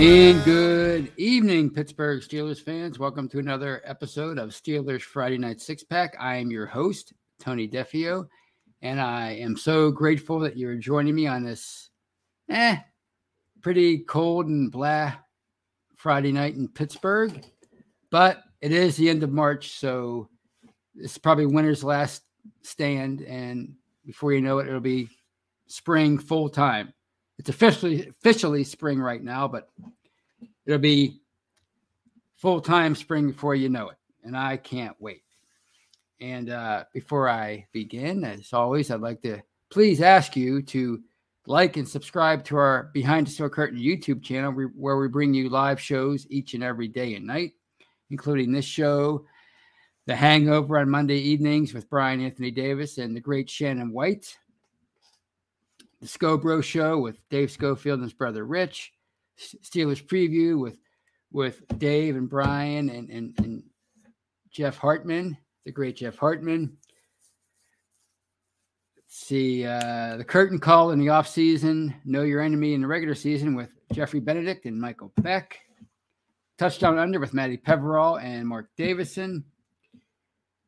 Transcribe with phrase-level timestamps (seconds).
[0.00, 2.98] And good evening, Pittsburgh Steelers fans.
[2.98, 6.16] Welcome to another episode of Steelers Friday Night Six Pack.
[6.18, 8.26] I am your host, Tony Defeo,
[8.80, 11.90] and I am so grateful that you're joining me on this
[12.48, 12.78] eh,
[13.60, 15.12] pretty cold and blah
[15.96, 17.44] Friday night in Pittsburgh.
[18.08, 20.30] But it is the end of March, so
[20.96, 22.22] it's probably winter's last
[22.62, 23.74] stand, and
[24.06, 25.10] before you know it, it'll be
[25.66, 26.94] spring full time.
[27.40, 29.70] It's officially officially spring right now, but
[30.66, 31.22] it'll be
[32.36, 35.22] full time spring before you know it, and I can't wait.
[36.20, 41.00] And uh, before I begin, as always, I'd like to please ask you to
[41.46, 45.32] like and subscribe to our Behind the Steel Curtain YouTube channel, where- where we bring
[45.32, 47.52] you live shows each and every day and night,
[48.10, 49.24] including this show,
[50.04, 54.36] The Hangover on Monday evenings with Bryan Anthony Davis and the great Shannon White,
[56.00, 58.92] The Scobro Show with Dave Schofield and his brother Rich,
[59.38, 60.78] Steelers Preview with
[61.32, 63.62] with Dave and Brian and, and, and
[64.50, 66.76] Jeff Hartman, the great Jeff Hartman.
[68.96, 72.86] Let's see uh, the curtain call in the off season, know your enemy in the
[72.86, 75.60] regular season with Jeffrey Benedict and Michael Beck.
[76.58, 79.44] Touchdown under with Matty Peverall and Mark Davison.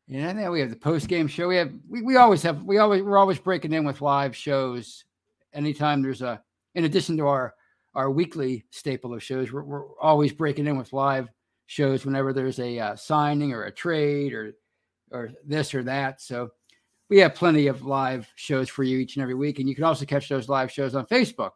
[0.09, 1.49] And I think we have the post game show.
[1.49, 5.05] We have we, we always have we always we're always breaking in with live shows
[5.55, 6.43] anytime there's a
[6.75, 7.55] in addition to our
[7.95, 11.29] our weekly staple of shows, we're, we're always breaking in with live
[11.67, 14.53] shows whenever there's a uh, signing or a trade or
[15.11, 16.21] or this or that.
[16.21, 16.51] So
[17.11, 19.85] we have plenty of live shows for you each and every week, and you can
[19.85, 21.51] also catch those live shows on Facebook,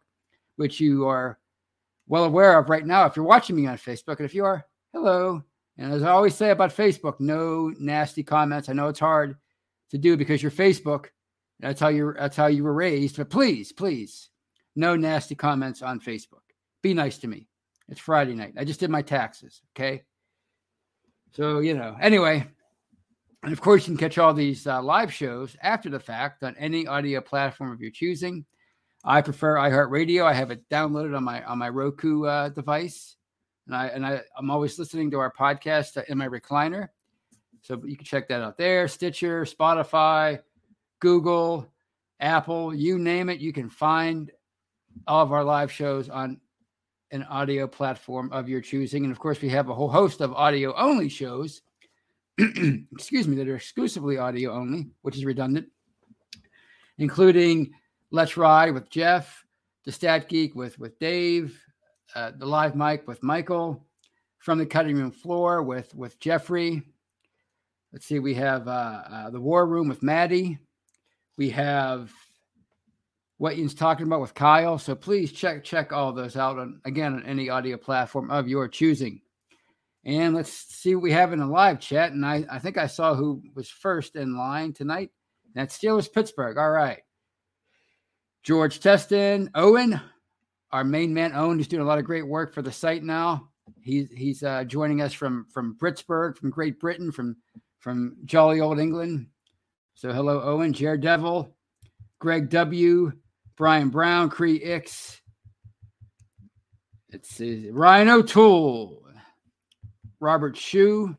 [0.56, 1.38] which you are
[2.08, 4.18] well aware of right now if you're watching me on Facebook.
[4.18, 5.42] And if you are, hello.
[5.78, 8.68] And as I always say about Facebook, no nasty comments.
[8.68, 9.36] I know it's hard
[9.90, 11.06] to do because you're Facebook.
[11.60, 13.16] That's how you that's how you were raised.
[13.16, 14.30] But please, please,
[14.74, 16.42] no nasty comments on Facebook.
[16.82, 17.48] Be nice to me.
[17.88, 18.54] It's Friday night.
[18.58, 19.62] I just did my taxes.
[19.74, 20.02] Okay.
[21.32, 22.46] So, you know, anyway.
[23.42, 26.56] And of course, you can catch all these uh, live shows after the fact on
[26.58, 28.44] any audio platform of your choosing.
[29.04, 30.24] I prefer iHeartRadio.
[30.24, 33.14] I have it downloaded on my on my Roku uh, device,
[33.66, 36.88] and I and I I'm always listening to our podcast uh, in my recliner.
[37.62, 38.88] So you can check that out there.
[38.88, 40.40] Stitcher, Spotify,
[41.06, 41.72] Google,
[42.18, 44.32] Apple, you name it, you can find
[45.06, 46.40] all of our live shows on
[47.12, 49.04] an audio platform of your choosing.
[49.04, 51.62] And of course, we have a whole host of audio only shows,
[52.38, 55.68] excuse me, that are exclusively audio only, which is redundant,
[56.98, 57.70] including
[58.10, 59.44] Let's Ride with Jeff,
[59.84, 61.56] The Stat Geek with, with Dave,
[62.16, 63.86] uh, The Live Mic with Michael,
[64.40, 66.82] From the Cutting Room Floor with, with Jeffrey.
[67.92, 70.58] Let's see, we have uh, uh, The War Room with Maddie.
[71.36, 72.12] We have
[73.38, 74.78] what Ian's talking about with Kyle.
[74.78, 78.68] So please check check all those out on again on any audio platform of your
[78.68, 79.20] choosing.
[80.04, 82.12] And let's see what we have in the live chat.
[82.12, 85.10] And I, I think I saw who was first in line tonight.
[85.54, 86.58] That's Steelers Pittsburgh.
[86.58, 87.00] All right.
[88.44, 90.00] George Teston, Owen,
[90.70, 93.48] our main man Owen, who's doing a lot of great work for the site now.
[93.82, 97.36] He's he's uh, joining us from from Britsburg, from Great Britain, from
[97.80, 99.26] from jolly old England.
[99.96, 101.56] So hello, Owen, Jared Devil,
[102.18, 103.12] Greg W,
[103.56, 105.22] Brian Brown, Cree X.
[107.08, 109.02] It's uh, Ryan O'Toole,
[110.20, 111.16] Robert Shue,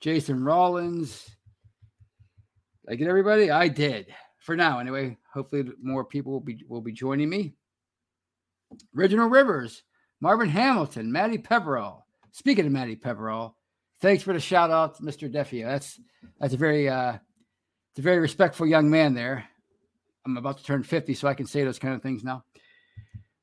[0.00, 1.26] Jason Rollins.
[2.86, 3.50] Did I get everybody?
[3.50, 4.06] I did.
[4.38, 5.18] For now, anyway.
[5.34, 7.52] Hopefully, more people will be will be joining me.
[8.94, 9.82] Reginald Rivers,
[10.22, 12.06] Marvin Hamilton, Matty Peverall.
[12.32, 13.58] Speaking of Matty Peverall,
[14.00, 15.30] thanks for the shout out, Mr.
[15.30, 15.66] Defeo.
[15.66, 16.00] That's
[16.40, 17.18] that's a very uh,
[17.90, 19.44] it's a very respectful young man there.
[20.24, 22.44] I'm about to turn 50, so I can say those kind of things now.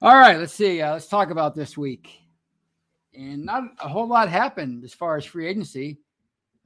[0.02, 0.82] All right, let's see.
[0.82, 2.20] Uh, let's talk about this week.
[3.14, 6.00] And not a whole lot happened as far as free agency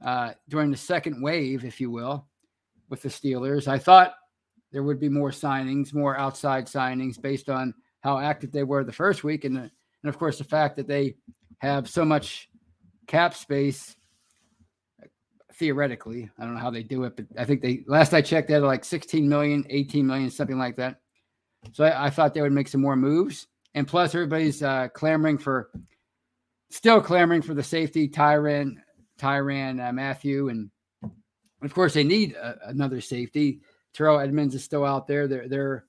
[0.04, 2.26] uh, during the second wave, if you will,
[2.90, 3.68] with the Steelers.
[3.68, 4.14] I thought
[4.70, 8.92] there would be more signings, more outside signings based on how active they were the
[8.92, 9.44] first week.
[9.44, 9.70] And, and
[10.04, 11.16] of course, the fact that they
[11.58, 12.50] have so much
[13.06, 13.96] cap space.
[15.54, 18.48] Theoretically, I don't know how they do it, but I think they last I checked,
[18.48, 21.00] they had like 16 million, 18 million, something like that.
[21.72, 23.46] So I, I thought they would make some more moves.
[23.74, 25.70] And plus, everybody's uh, clamoring for,
[26.70, 28.76] still clamoring for the safety, Tyrann,
[29.18, 30.70] Tyrann uh, Mathieu, and
[31.62, 33.60] of course they need a, another safety.
[33.94, 35.28] Terrell Edmunds is still out there.
[35.28, 35.84] They're they're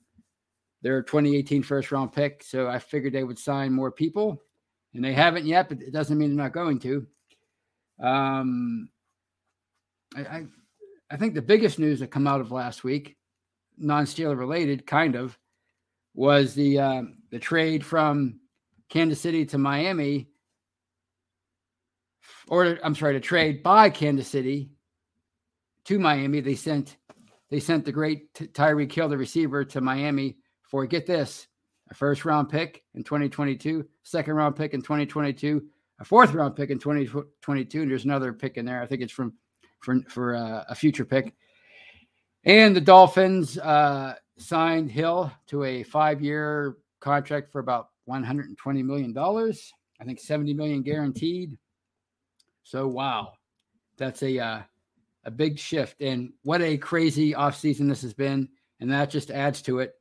[0.81, 4.42] they're 2018 first round pick, so I figured they would sign more people,
[4.94, 5.69] and they haven't yet.
[5.69, 7.07] But it doesn't mean they're not going to.
[8.00, 8.89] Um,
[10.15, 10.45] I,
[11.12, 13.18] I think the biggest news that come out of last week,
[13.77, 15.38] non-Steeler related, kind of,
[16.13, 18.39] was the um, the trade from
[18.89, 20.30] Kansas City to Miami,
[22.48, 24.69] or I'm sorry, the trade by Kansas City
[25.86, 26.39] to Miami.
[26.39, 26.98] They sent
[27.50, 31.48] they sent the great Ty- Tyreek Hill, the receiver, to Miami for get this
[31.92, 35.63] a first round pick in 2022, second round pick in 2022,
[36.00, 38.81] a fourth round pick in 2022, and there's another pick in there.
[38.81, 39.33] I think it's from
[39.83, 41.33] for for uh, a future pick.
[42.45, 49.71] And the Dolphins uh, signed Hill to a five-year contract for about 120 million dollars.
[50.01, 51.57] I think 70 million guaranteed.
[52.63, 53.33] So wow,
[53.97, 54.62] that's a uh,
[55.25, 56.01] a big shift.
[56.01, 58.50] And what a crazy offseason this has been.
[58.80, 59.94] And that just adds to it.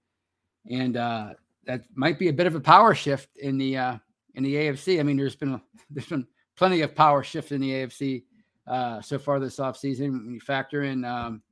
[0.71, 1.35] And uh,
[1.67, 3.99] that might be a bit of a power shift in the uh,
[4.35, 4.99] in the AFC.
[4.99, 6.27] I mean, there's been there's been
[6.57, 8.25] plenty of power shift in the AFC
[8.67, 10.13] uh, so far this offseason.
[10.13, 11.43] When you factor in um,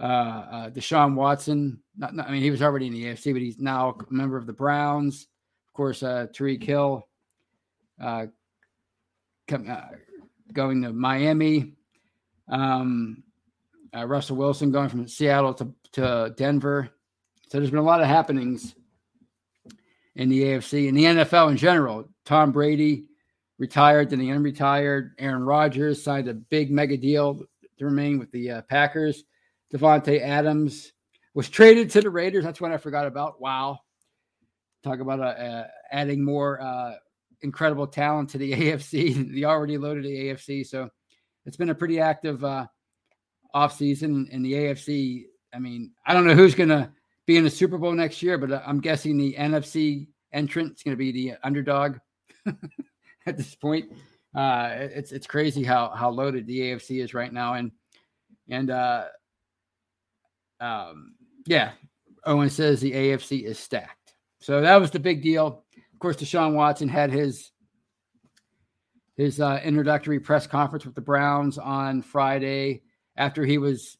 [0.00, 3.42] uh, uh, Deshaun Watson, not, not, I mean, he was already in the AFC, but
[3.42, 5.26] he's now a member of the Browns.
[5.68, 7.06] Of course, uh, Tyreek Hill
[8.00, 8.26] uh,
[9.46, 9.96] come, uh,
[10.52, 11.74] going to Miami.
[12.48, 13.22] Um,
[13.94, 16.90] uh, Russell Wilson going from Seattle to, to Denver.
[17.48, 18.74] So there's been a lot of happenings
[20.14, 22.08] in the AFC and the NFL in general.
[22.24, 23.04] Tom Brady
[23.60, 25.10] retired, then he unretired.
[25.18, 27.40] Aaron Rodgers signed a big mega deal
[27.78, 29.22] to remain with the uh, Packers.
[29.72, 30.92] Davante Adams
[31.34, 32.42] was traded to the Raiders.
[32.42, 33.40] That's what I forgot about.
[33.40, 33.78] Wow.
[34.82, 36.94] Talk about uh, uh, adding more uh,
[37.42, 40.66] incredible talent to the AFC, the already loaded AFC.
[40.66, 40.88] So
[41.44, 42.66] it's been a pretty active uh,
[43.54, 45.24] offseason in the AFC.
[45.54, 46.90] I mean, I don't know who's going to
[47.26, 50.82] be in the Super Bowl next year, but uh, I'm guessing the NFC entrant is
[50.82, 51.98] going to be the underdog
[53.26, 53.92] at this point.
[54.34, 57.72] Uh, it's it's crazy how how loaded the AFC is right now, and
[58.48, 59.04] and uh,
[60.60, 61.14] um,
[61.46, 61.72] yeah,
[62.24, 64.14] Owen says the AFC is stacked.
[64.40, 65.46] So that was the big deal.
[65.46, 67.50] Of course, Deshaun Watson had his
[69.16, 72.82] his uh, introductory press conference with the Browns on Friday
[73.16, 73.98] after he was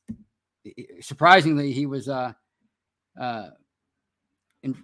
[1.01, 2.33] surprisingly he was uh,
[3.21, 3.49] uh,
[4.63, 4.77] in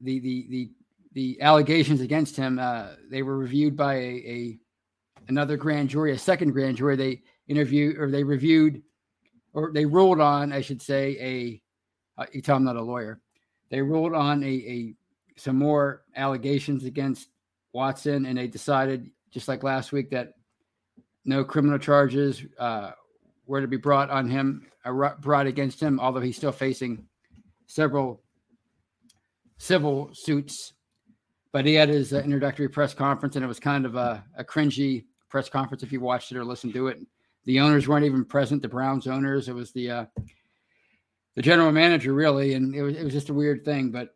[0.00, 0.70] the the the
[1.12, 4.58] the allegations against him uh, they were reviewed by a, a
[5.28, 8.82] another grand jury a second grand jury they interviewed or they reviewed
[9.54, 13.20] or they ruled on I should say a uh, you tell I'm not a lawyer
[13.70, 14.94] they ruled on a, a
[15.36, 17.28] some more allegations against
[17.72, 20.34] Watson and they decided just like last week, that
[21.24, 22.92] no criminal charges uh,
[23.46, 27.04] were to be brought on him, uh, brought against him, although he's still facing
[27.66, 28.22] several
[29.58, 30.72] civil suits.
[31.52, 34.44] But he had his uh, introductory press conference, and it was kind of a, a
[34.44, 36.98] cringy press conference if you watched it or listened to it.
[37.44, 39.48] The owners weren't even present, the Browns owners.
[39.48, 40.04] It was the uh,
[41.34, 43.90] the general manager, really, and it was it was just a weird thing.
[43.90, 44.14] But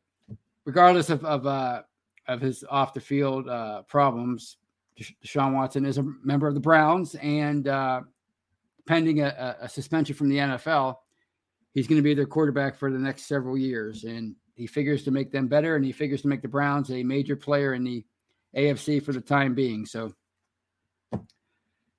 [0.64, 1.82] regardless of of uh,
[2.28, 4.58] of his off the field uh, problems,
[5.24, 8.02] Deshaun Watson is a member of the Browns, and uh,
[8.86, 10.96] pending a, a, suspension from the NFL,
[11.72, 14.04] he's going to be their quarterback for the next several years.
[14.04, 17.02] And he figures to make them better, and he figures to make the Browns a
[17.02, 18.04] major player in the
[18.56, 19.84] AFC for the time being.
[19.86, 20.14] So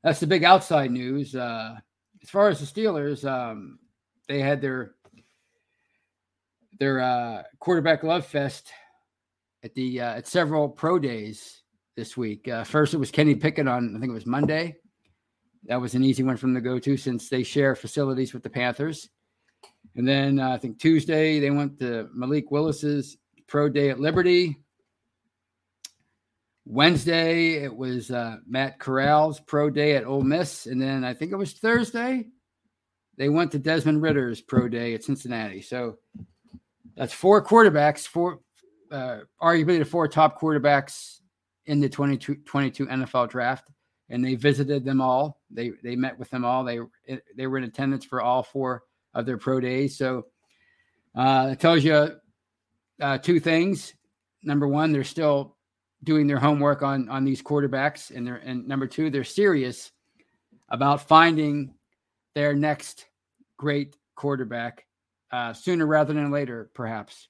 [0.01, 1.35] that's the big outside news.
[1.35, 1.75] Uh,
[2.21, 3.79] as far as the Steelers, um,
[4.29, 4.93] they had their
[6.79, 8.71] their uh, quarterback love fest
[9.61, 11.63] at the uh, at several pro days
[11.97, 12.47] this week.
[12.47, 14.77] Uh, first, it was Kenny Pickett on, I think it was Monday.
[15.65, 18.49] That was an easy one from the go to since they share facilities with the
[18.49, 19.09] Panthers.
[19.95, 24.57] And then uh, I think Tuesday, they went to Malik Willis's pro day at Liberty.
[26.65, 30.65] Wednesday, it was uh, Matt Corral's pro day at Ole Miss.
[30.65, 32.27] And then I think it was Thursday,
[33.17, 35.61] they went to Desmond Ridder's pro day at Cincinnati.
[35.61, 35.99] So
[36.95, 38.39] that's four quarterbacks, four,
[38.91, 41.19] uh, arguably the four top quarterbacks
[41.65, 43.69] in the 2022 NFL draft,
[44.09, 45.41] and they visited them all.
[45.49, 46.63] They they met with them all.
[46.63, 46.79] They
[47.35, 49.97] they were in attendance for all four of their pro days.
[49.97, 50.25] So
[51.15, 52.15] uh, it tells you
[53.01, 53.93] uh, two things.
[54.43, 55.57] Number one, they're still
[56.03, 59.91] doing their homework on on these quarterbacks, and they're and number two, they're serious
[60.69, 61.73] about finding
[62.35, 63.05] their next
[63.57, 64.85] great quarterback
[65.31, 67.27] uh, sooner rather than later, perhaps.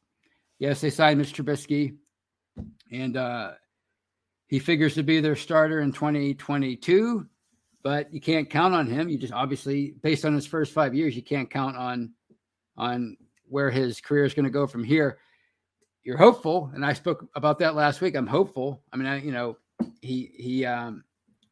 [0.60, 1.44] Yes, they signed Mr.
[1.44, 1.98] Trubisky,
[2.92, 3.52] and uh,
[4.48, 7.28] he figures to be their starter in 2022,
[7.84, 9.10] but you can't count on him.
[9.10, 12.14] You just obviously, based on his first five years, you can't count on
[12.78, 13.18] on
[13.50, 15.20] where his career is going to go from here.
[16.04, 18.16] You're hopeful, and I spoke about that last week.
[18.16, 18.82] I'm hopeful.
[18.92, 19.58] I mean, I, you know,
[20.02, 21.04] he he um,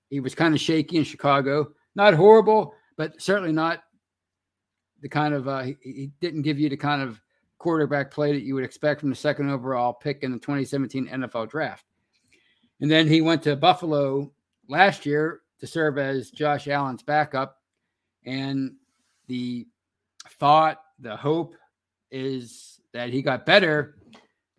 [0.10, 1.72] he was kind of shaky in Chicago.
[1.96, 3.84] Not horrible, but certainly not
[5.02, 7.22] the kind of uh, he, he didn't give you the kind of
[7.58, 11.50] quarterback play that you would expect from the second overall pick in the 2017 NFL
[11.50, 11.86] draft.
[12.80, 14.32] And then he went to Buffalo
[14.68, 17.58] last year to serve as Josh Allen's backup.
[18.26, 18.76] And
[19.28, 19.68] the
[20.40, 21.56] thought, the hope
[22.12, 23.96] is that he got better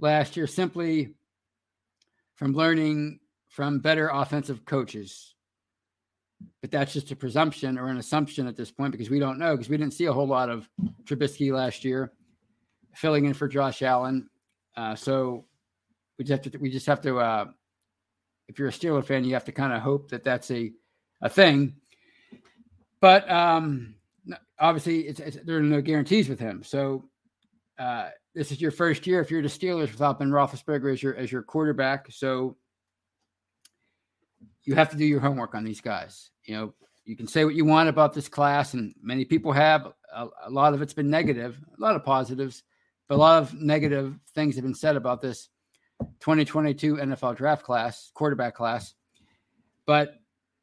[0.00, 1.14] last year simply
[2.36, 5.34] from learning from better offensive coaches.
[6.60, 9.54] But that's just a presumption or an assumption at this point because we don't know
[9.54, 10.68] because we didn't see a whole lot of
[11.04, 12.12] Trubisky last year
[12.94, 14.28] filling in for Josh Allen.
[14.76, 15.44] Uh, so
[16.18, 17.44] we just have to we just have to uh,
[18.48, 20.72] if you're a Steeler fan, you have to kind of hope that that's a
[21.22, 21.74] a thing.
[23.00, 23.94] But um,
[24.58, 26.62] obviously, it's, it's, there are no guarantees with him.
[26.62, 27.04] So
[27.78, 31.16] uh, this is your first year if you're the Steelers without Ben Roethlisberger as your
[31.16, 32.06] as your quarterback.
[32.10, 32.56] So
[34.64, 36.30] you have to do your homework on these guys.
[36.44, 36.74] You know,
[37.04, 39.92] you can say what you want about this class, and many people have.
[40.14, 42.62] A, a lot of it's been negative, a lot of positives,
[43.08, 45.48] but a lot of negative things have been said about this
[46.20, 48.94] 2022 NFL draft class, quarterback class.
[49.86, 50.21] But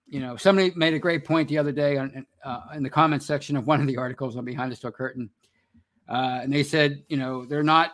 [0.10, 3.26] you know, somebody made a great point the other day on, uh, in the comments
[3.26, 5.30] section of one of the articles on Behind the Steel Curtain,
[6.08, 7.92] uh, and they said, you know, they're not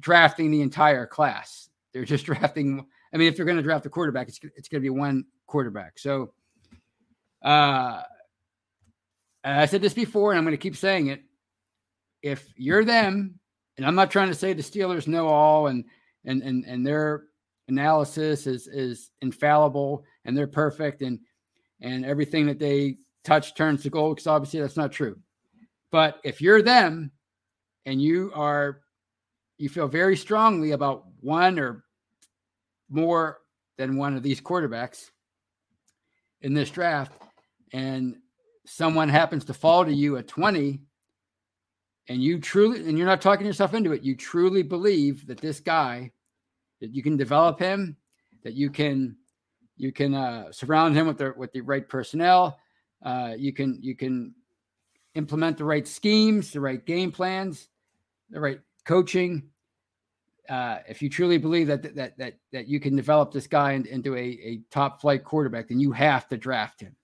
[0.00, 2.86] drafting the entire class; they're just drafting.
[3.12, 5.24] I mean, if they're going to draft a quarterback, it's it's going to be one
[5.46, 5.98] quarterback.
[5.98, 6.32] So,
[7.42, 8.02] uh,
[9.42, 11.22] I said this before, and I'm going to keep saying it.
[12.22, 13.38] If you're them,
[13.78, 15.84] and I'm not trying to say the Steelers know all and
[16.24, 17.24] and and and their
[17.68, 21.20] analysis is is infallible and they're perfect and
[21.80, 25.18] and everything that they touch turns to gold because obviously that's not true.
[25.90, 27.10] But if you're them
[27.86, 28.80] and you are
[29.58, 31.84] you feel very strongly about one or
[32.88, 33.38] more
[33.76, 35.10] than one of these quarterbacks
[36.42, 37.12] in this draft
[37.72, 38.16] and
[38.66, 40.80] someone happens to fall to you at 20
[42.08, 45.60] and you truly and you're not talking yourself into it you truly believe that this
[45.60, 46.10] guy
[46.80, 47.96] that you can develop him
[48.44, 49.16] that you can
[49.78, 52.58] you can uh, surround him with the with the right personnel
[53.04, 54.34] uh, you can you can
[55.14, 57.68] implement the right schemes the right game plans
[58.30, 59.42] the right coaching
[60.48, 64.14] uh, if you truly believe that that that that you can develop this guy into
[64.14, 66.94] a, a top flight quarterback then you have to draft him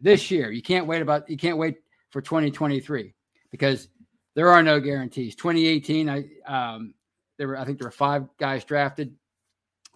[0.00, 1.76] this year you can't wait about you can't wait
[2.10, 3.14] for 2023
[3.50, 3.88] because
[4.36, 5.34] there are no guarantees.
[5.34, 6.94] 2018, I um,
[7.38, 9.14] there were I think there were five guys drafted.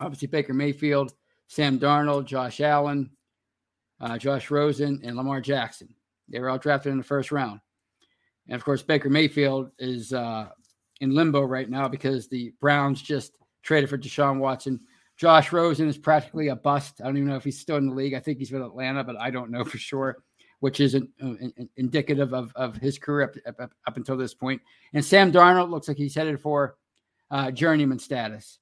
[0.01, 1.13] Obviously, Baker Mayfield,
[1.51, 3.11] Sam Darnold, Josh Allen,
[4.01, 5.93] uh, Josh Rosen, and Lamar Jackson.
[6.29, 7.59] They were all drafted in the first round.
[8.47, 10.51] And of course, Baker Mayfield is uh,
[11.01, 13.33] in limbo right now because the Browns just
[13.65, 14.79] traded for Deshaun Watson.
[15.17, 17.01] Josh Rosen is practically a bust.
[17.01, 18.15] I don't even know if he's still in the league.
[18.15, 20.23] I think he's with Atlanta, but I don't know for sure
[20.61, 21.33] which is an, uh,
[21.79, 24.61] indicative of, of his career up, up, up, until this point.
[24.93, 26.77] And Sam Darnold looks like he's headed for
[27.31, 28.60] uh, journeyman status.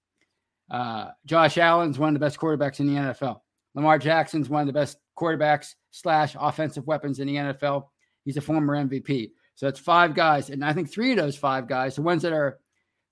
[0.71, 3.41] Uh, Josh Allen's one of the best quarterbacks in the NFL.
[3.75, 7.87] Lamar Jackson's one of the best quarterbacks slash offensive weapons in the NFL.
[8.25, 9.31] He's a former MVP.
[9.55, 12.33] So it's five guys, and I think three of those five guys, the ones that
[12.33, 12.59] are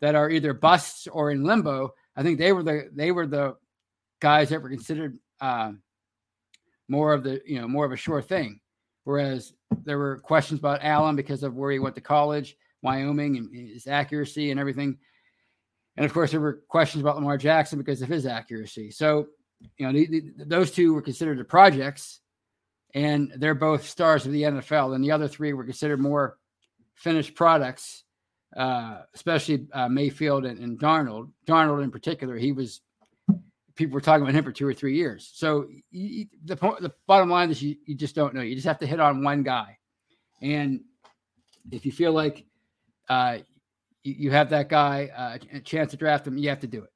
[0.01, 3.57] that are either busts or in limbo, I think they were the they were the
[4.21, 5.73] guys that were considered uh,
[6.89, 8.61] more of the you know more of a sure thing.
[9.05, 13.71] Whereas there were questions about Allen because of where he went to college, Wyoming, and
[13.73, 14.99] his accuracy and everything.
[15.97, 18.91] And of course, there were questions about Lamar Jackson because of his accuracy.
[18.91, 19.29] So,
[19.79, 22.21] you know, the, the, those two were considered the projects,
[22.95, 24.95] and they're both stars of the NFL.
[24.95, 26.39] And the other three were considered more
[26.95, 28.05] finished products,
[28.57, 31.31] uh, especially uh, Mayfield and, and Darnold.
[31.47, 32.81] Darnold, in particular, he was
[33.77, 35.31] people were talking about him for two or three years.
[35.35, 38.41] So you, the the bottom line is you, you just don't know.
[38.41, 39.79] You just have to hit on one guy,
[40.43, 40.81] and
[41.71, 42.45] if you feel like
[43.09, 43.39] uh,
[44.07, 46.83] you, you, have that guy uh, a chance to draft him, you have to do
[46.85, 46.91] it.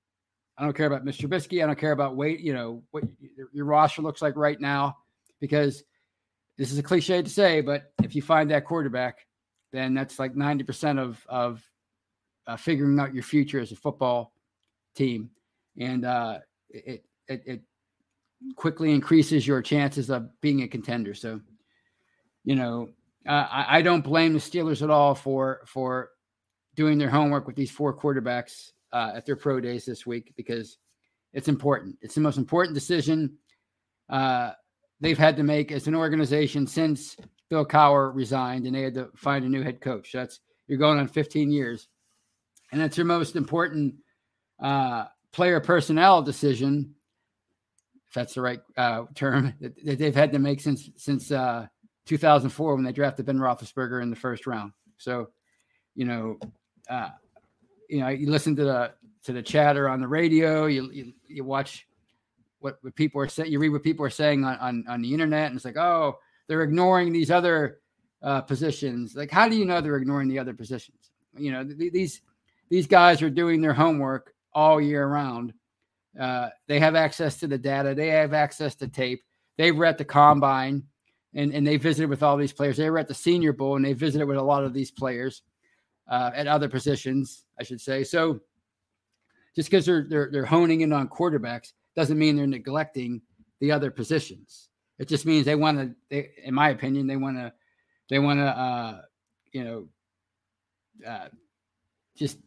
[0.57, 1.27] I don't care about Mr.
[1.27, 1.63] Trubisky.
[1.63, 2.41] I don't care about weight.
[2.41, 3.05] You know what
[3.53, 4.99] your roster looks like right now,
[5.41, 5.83] because
[6.57, 9.27] this is a cliche to say, but if you find that quarterback,
[9.73, 11.63] then that's like ninety percent of of
[12.47, 14.33] uh, figuring out your future as a football
[14.95, 15.31] team.
[15.79, 17.61] And uh, it, it, it
[18.57, 21.15] quickly increases your chances of being a contender.
[21.15, 21.41] So,
[22.45, 22.91] you know,
[23.27, 26.11] uh, I, I don't blame the Steelers at all for for
[26.77, 30.79] doing their homework with these four quarterbacks uh, at their pro days this week because
[31.33, 31.97] it's important.
[32.01, 33.37] It's the most important decision
[34.09, 34.53] uh,
[35.01, 37.17] they've had to make as an organization since
[37.49, 40.13] Bill Cowher resigned and they had to find a new head coach.
[40.13, 41.89] That's you're going on 15 years,
[42.71, 43.97] and that's your most important
[44.61, 46.95] uh, player personnel decision,
[48.07, 51.67] if that's the right uh, term, that, that, they've had to make since since uh,
[52.07, 54.73] 2004 when they drafted Ben Roethlisberger in the first round.
[54.97, 55.31] So,
[55.97, 56.39] you know,
[56.91, 57.11] uh,
[57.89, 58.93] you know, you listen to the
[59.25, 61.87] to the chatter on the radio, you you, you watch
[62.59, 65.13] what, what people are saying, you read what people are saying on, on on the
[65.13, 67.79] internet, and it's like, oh, they're ignoring these other
[68.23, 69.15] uh, positions.
[69.15, 71.11] Like, how do you know they're ignoring the other positions?
[71.39, 72.21] You know, th- these
[72.69, 75.55] these guys are doing their homework all year round.
[76.19, 77.95] Uh, they have access to the data.
[77.95, 79.23] They have access to tape.
[79.57, 80.85] They were at the combine
[81.35, 82.77] and, and they visited with all these players.
[82.77, 85.43] They were at the Senior Bowl and they visited with a lot of these players
[86.11, 88.05] uh, at other positions, I should say.
[88.05, 88.41] So
[89.57, 93.23] just because they're, they're they're honing in on quarterbacks doesn't mean they're neglecting
[93.61, 94.69] the other positions.
[94.99, 95.95] It just means they want to.
[96.11, 97.53] They, in my opinion, they want to.
[98.09, 98.47] They want to.
[98.47, 99.01] Uh,
[99.53, 99.89] you know.
[101.07, 101.29] Uh,
[102.17, 102.39] just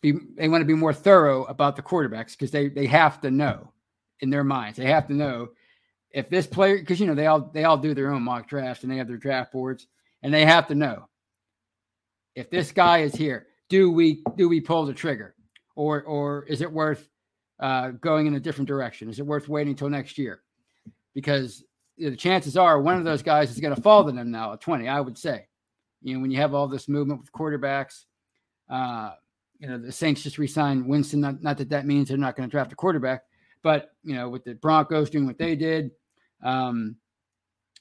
[0.00, 3.30] be they want to be more thorough about the quarterbacks because they they have to
[3.30, 3.72] know
[4.20, 4.78] in their minds.
[4.78, 5.50] They have to know
[6.10, 8.82] if this player because you know they all they all do their own mock drafts
[8.82, 9.86] and they have their draft boards
[10.22, 11.08] and they have to know
[12.40, 15.34] if this guy is here, do we do we pull the trigger
[15.76, 17.08] or or is it worth
[17.60, 19.08] uh, going in a different direction?
[19.08, 20.42] Is it worth waiting until next year?
[21.14, 21.62] Because
[21.96, 24.30] you know, the chances are one of those guys is going to fall to them
[24.30, 25.46] now at 20, I would say.
[26.02, 28.06] You know, when you have all this movement with quarterbacks,
[28.70, 29.12] uh,
[29.58, 31.20] you know, the Saints just re-signed Winston.
[31.20, 33.24] Not, not that that means they're not going to draft a quarterback,
[33.62, 35.90] but you know, with the Broncos doing what they did,
[36.42, 36.96] um,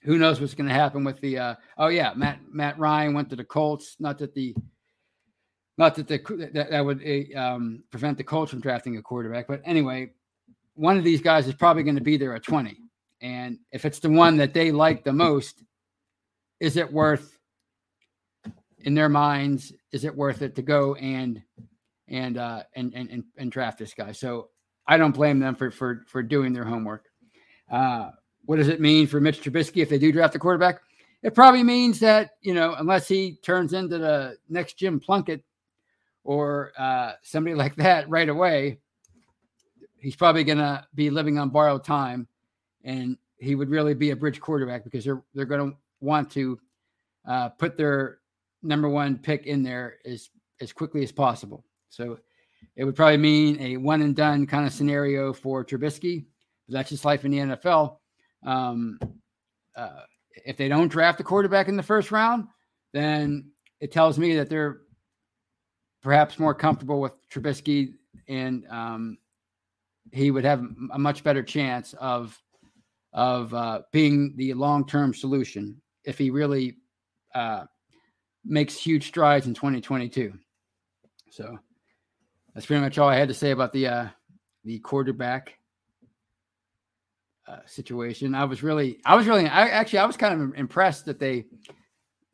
[0.01, 1.38] who knows what's going to happen with the?
[1.38, 3.95] Uh, oh yeah, Matt Matt Ryan went to the Colts.
[4.00, 4.56] Not that the,
[5.78, 7.04] not that the that, that would
[7.36, 10.12] um, prevent the Colts from drafting a quarterback, but anyway,
[10.76, 12.78] one of these guys is probably going to be there at twenty,
[13.21, 15.63] and if it's the one that they like the most,
[16.60, 17.36] is it worth?
[18.84, 21.43] In their minds, is it worth it to go and
[22.10, 24.12] and uh, and, and and draft this guy.
[24.12, 24.50] So
[24.88, 27.06] I don't blame them for for for doing their homework.
[27.71, 28.12] Uh,
[28.50, 30.82] what does it mean for Mitch Trubisky if they do draft a quarterback?
[31.22, 35.44] It probably means that you know unless he turns into the next Jim Plunkett
[36.24, 38.80] or uh, somebody like that right away,
[40.00, 42.28] he's probably going to be living on borrowed time,
[42.84, 46.60] and he would really be a bridge quarterback because they're they're going to want to
[47.28, 48.18] uh, put their
[48.64, 51.64] number one pick in there as as quickly as possible.
[51.90, 52.18] So
[52.76, 56.26] it would probably mean a one and done kind of scenario for Trubisky.
[56.68, 57.99] But that's just life in the NFL.
[58.45, 58.99] Um,
[59.75, 60.02] uh,
[60.45, 62.47] if they don't draft a quarterback in the first round,
[62.93, 64.82] then it tells me that they're
[66.02, 67.93] perhaps more comfortable with Trubisky
[68.28, 69.17] and um,
[70.12, 72.39] he would have a much better chance of
[73.13, 76.78] of uh, being the long term solution if he really
[77.36, 77.65] uh,
[78.45, 80.34] makes huge strides in 2022.
[81.32, 81.58] So
[82.54, 84.08] that's pretty much all I had to say about the uh,
[84.63, 85.59] the quarterback
[87.50, 88.36] uh, situation.
[88.36, 91.46] I was really, I was really, I actually, I was kind of impressed that they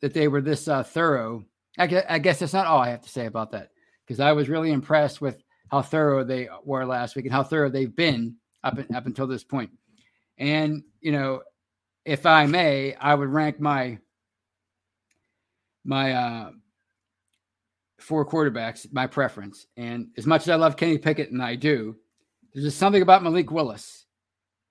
[0.02, 1.46] that they were this uh, thorough.
[1.78, 3.70] I guess, I guess that's not all I have to say about that
[4.06, 7.70] because I was really impressed with how thorough they were last week and how thorough
[7.70, 9.72] they've been up up until this point.
[10.38, 11.42] And you know,
[12.04, 14.00] if I may, I would rank my
[15.84, 16.52] my uh,
[18.00, 19.68] four quarterbacks, my preference.
[19.78, 21.96] And as much as I love Kenny Pickett, and I do,
[22.54, 24.05] there's just something about Malik Willis.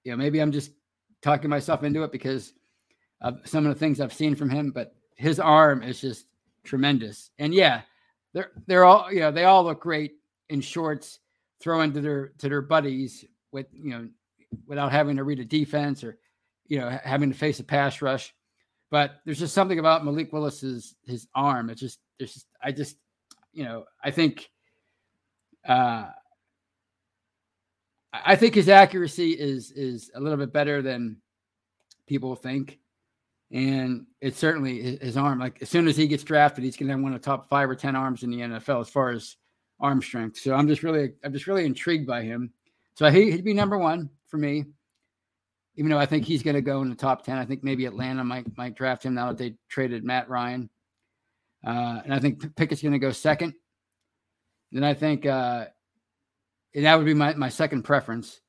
[0.05, 0.73] You know, maybe I'm just
[1.23, 2.53] talking myself into it because
[3.21, 6.27] of some of the things I've seen from him, but his arm is just
[6.63, 7.31] tremendous.
[7.39, 7.83] And yeah,
[8.33, 10.13] they're they're all you know, they all look great
[10.51, 11.21] in shorts,
[11.61, 14.09] throwing to their to their buddies with you know,
[14.67, 16.19] without having to read a defense or
[16.67, 18.35] you know, having to face a pass rush.
[18.91, 21.71] But there's just something about Malik Willis's his arm.
[21.71, 22.97] It's just there's just I just
[23.53, 24.51] you know, I think
[25.67, 26.09] uh,
[28.25, 31.17] I think his accuracy is is a little bit better than
[32.07, 32.79] people think.
[33.53, 35.39] And it's certainly his arm.
[35.39, 37.49] Like as soon as he gets drafted, he's going to have one of the top
[37.49, 39.37] five or ten arms in the NFL as far as
[39.81, 40.39] arm strength.
[40.39, 42.53] So I'm just really, I'm just really intrigued by him.
[42.95, 44.65] So he, he'd be number one for me.
[45.77, 47.85] Even though I think he's going to go in the top ten, I think maybe
[47.87, 50.71] Atlanta might might draft him now that they traded Matt Ryan.
[51.67, 53.55] Uh, and I think Pickett's going to go second.
[54.71, 55.67] Then I think, uh,
[56.75, 58.41] and that would be my, my second preference.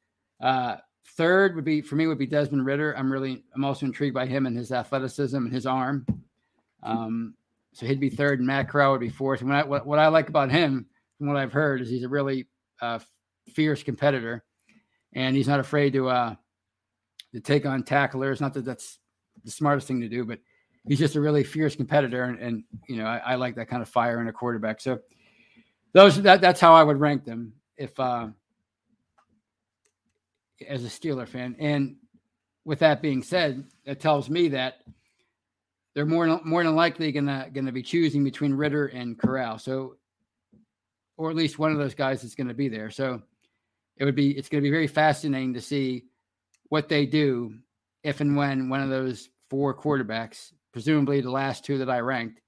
[0.41, 0.77] Uh,
[1.15, 2.93] third would be for me would be Desmond Ridder.
[2.97, 6.05] I'm really I'm also intrigued by him and his athleticism and his arm.
[6.83, 7.35] Um,
[7.73, 9.41] so he'd be third, and Matt Corral would be fourth.
[9.41, 10.85] And what I, what, what I like about him,
[11.17, 12.47] from what I've heard, is he's a really
[12.81, 12.99] uh,
[13.49, 14.45] fierce competitor,
[15.13, 16.35] and he's not afraid to uh,
[17.33, 18.39] to take on tacklers.
[18.39, 18.97] Not that that's
[19.43, 20.39] the smartest thing to do, but
[20.87, 23.81] he's just a really fierce competitor, and, and you know I, I, like that kind
[23.81, 24.79] of fire in a quarterback.
[24.79, 24.99] So
[25.93, 28.27] those that that's how I would rank them if uh,
[30.67, 31.55] as a Steeler fan.
[31.59, 31.97] And
[32.63, 34.81] with that being said, it tells me that
[35.93, 39.59] they're more more than likely gonna gonna be choosing between Ridder and Corral.
[39.59, 39.95] So,
[41.17, 42.89] or at least one of those guys is going to be there.
[42.89, 43.21] So,
[43.97, 46.05] it would be it's going to be very fascinating to see
[46.69, 47.55] what they do
[48.03, 52.41] if and when one of those four quarterbacks, presumably the last two that I ranked,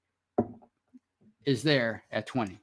[1.46, 2.60] is there at twenty.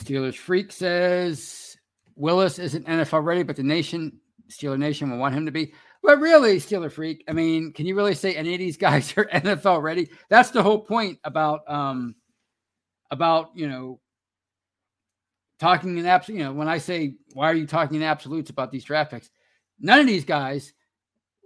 [0.00, 1.76] Steelers Freak says
[2.16, 5.72] Willis isn't NFL ready, but the nation Steeler Nation will want him to be.
[6.02, 7.24] But really, Steeler freak.
[7.28, 10.10] I mean, can you really say any of these guys are NFL ready?
[10.28, 12.14] That's the whole point about um
[13.10, 14.00] about you know
[15.58, 16.38] talking in absolute.
[16.38, 19.30] You know, when I say why are you talking in absolutes about these draft picks?
[19.78, 20.72] None of these guys,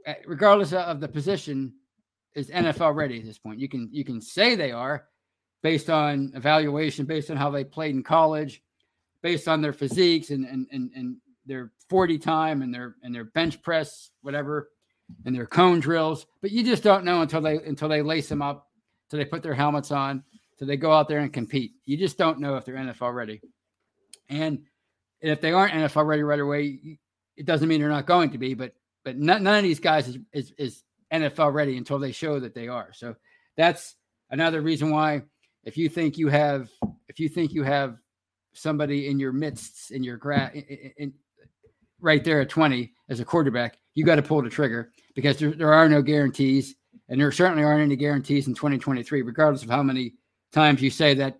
[0.07, 1.75] eh, regardless of the position,
[2.35, 3.61] is NFL ready at this point.
[3.61, 5.07] You can you can say they are
[5.64, 8.62] based on evaluation, based on how they played in college,
[9.22, 13.24] based on their physiques and and and, and their 40 time and their and their
[13.24, 14.68] bench press, whatever,
[15.24, 16.27] and their cone drills.
[16.42, 18.68] But you just don't know until they until they lace them up,
[19.07, 20.22] until they put their helmets on,
[20.59, 21.72] till they go out there and compete.
[21.87, 23.40] You just don't know if they're NFL ready.
[24.29, 24.64] And
[25.22, 26.98] if they aren't NFL ready right away,
[27.38, 28.53] it doesn't mean they're not going to be.
[28.53, 32.38] But but none, none of these guys is, is is NFL ready until they show
[32.40, 32.92] that they are.
[32.92, 33.16] So
[33.57, 33.96] that's
[34.31, 35.22] another reason why
[35.64, 36.70] if you think you have
[37.09, 37.98] if you think you have
[38.53, 41.12] somebody in your midst in your gra in, in,
[42.00, 45.53] right there at 20 as a quarterback, you got to pull the trigger because there,
[45.53, 46.77] there are no guarantees.
[47.09, 50.14] And there certainly aren't any guarantees in 2023, regardless of how many
[50.53, 51.38] times you say that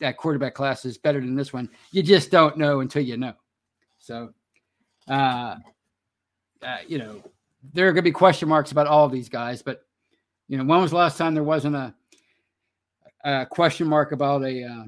[0.00, 1.68] that quarterback class is better than this one.
[1.90, 3.34] You just don't know until you know.
[3.98, 4.32] So,
[5.08, 5.56] uh,
[6.62, 7.22] uh, you know,
[7.72, 9.82] there are going to be question marks about all of these guys, but
[10.48, 11.94] you know, when was the last time there wasn't a,
[13.26, 14.84] a question mark about a, uh,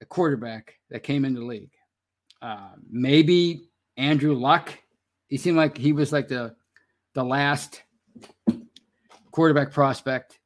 [0.00, 1.70] a quarterback that came into the league?
[2.40, 4.72] Uh, maybe Andrew Luck.
[5.28, 6.54] He seemed like he was like the
[7.14, 7.82] the last
[9.32, 10.38] quarterback prospect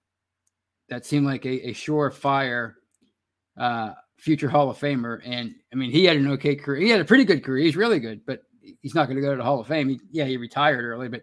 [0.88, 2.74] that seemed like a, a surefire
[3.58, 5.20] uh, future Hall of Famer.
[5.24, 6.80] And I mean, he had an okay career.
[6.80, 7.64] He had a pretty good career.
[7.64, 8.42] He's really good, but
[8.80, 9.88] he's not going to go to the Hall of Fame.
[9.88, 11.22] He, yeah, he retired early, but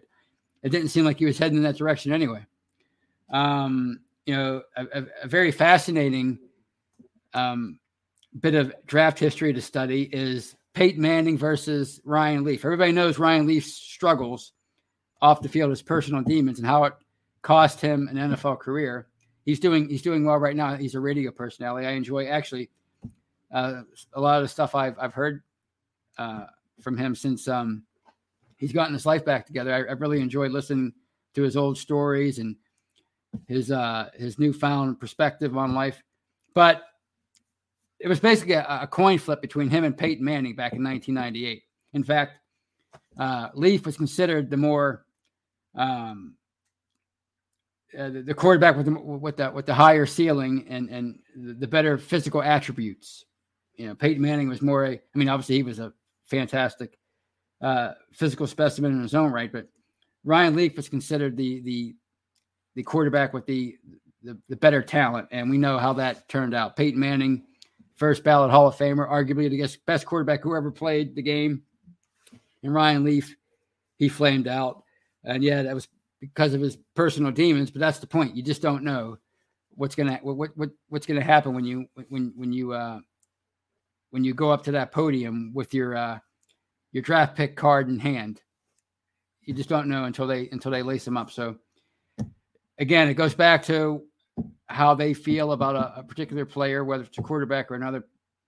[0.62, 2.44] it didn't seem like he was heading in that direction anyway.
[3.30, 6.38] Um, you know, a, a, very fascinating
[7.32, 7.78] um,
[8.38, 12.62] bit of draft history to study is Peyton Manning versus Ryan Leaf.
[12.62, 14.52] Everybody knows Ryan Leaf's struggles
[15.22, 16.92] off the field, his personal demons, and how it
[17.40, 19.06] cost him an NFL career.
[19.46, 20.76] He's doing he's doing well right now.
[20.76, 21.86] He's a radio personality.
[21.86, 22.68] I enjoy actually
[23.50, 23.80] uh,
[24.12, 25.42] a lot of the stuff I've I've heard
[26.18, 26.44] uh,
[26.82, 27.82] from him since um,
[28.58, 29.72] he's gotten his life back together.
[29.72, 30.92] I, I really enjoyed listening
[31.32, 32.56] to his old stories and
[33.46, 36.02] his uh, his newfound perspective on life.
[36.54, 36.82] But
[38.00, 41.62] it was basically a, a, coin flip between him and Peyton Manning back in 1998.
[41.94, 42.38] In fact,
[43.18, 45.04] uh, Leaf was considered the more
[45.74, 46.34] um,
[47.98, 51.66] uh, the, the, quarterback with the with the with the higher ceiling and and the
[51.66, 53.24] better physical attributes.
[53.76, 54.92] You know, Peyton Manning was more a.
[54.92, 55.92] I mean, obviously he was a
[56.26, 56.98] fantastic
[57.60, 59.68] uh, physical specimen in his own right, but
[60.24, 61.94] Ryan Leaf was considered the the
[62.78, 63.76] the quarterback with the,
[64.22, 66.76] the the better talent, and we know how that turned out.
[66.76, 67.42] Peyton Manning
[67.96, 71.64] first ballot Hall of Famer, arguably the best quarterback who ever played the game.
[72.62, 73.34] And Ryan Leaf,
[73.96, 74.84] he flamed out.
[75.24, 75.88] And yeah, that was
[76.20, 78.36] because of his personal demons, but that's the point.
[78.36, 79.18] You just don't know
[79.70, 83.00] what's gonna what what what's gonna happen when you when when you uh
[84.10, 86.20] when you go up to that podium with your uh
[86.92, 88.40] your draft pick card in hand.
[89.42, 91.32] You just don't know until they until they lace them up.
[91.32, 91.56] So
[92.78, 94.02] again, it goes back to
[94.66, 98.04] how they feel about a, a, particular player, whether it's a quarterback or another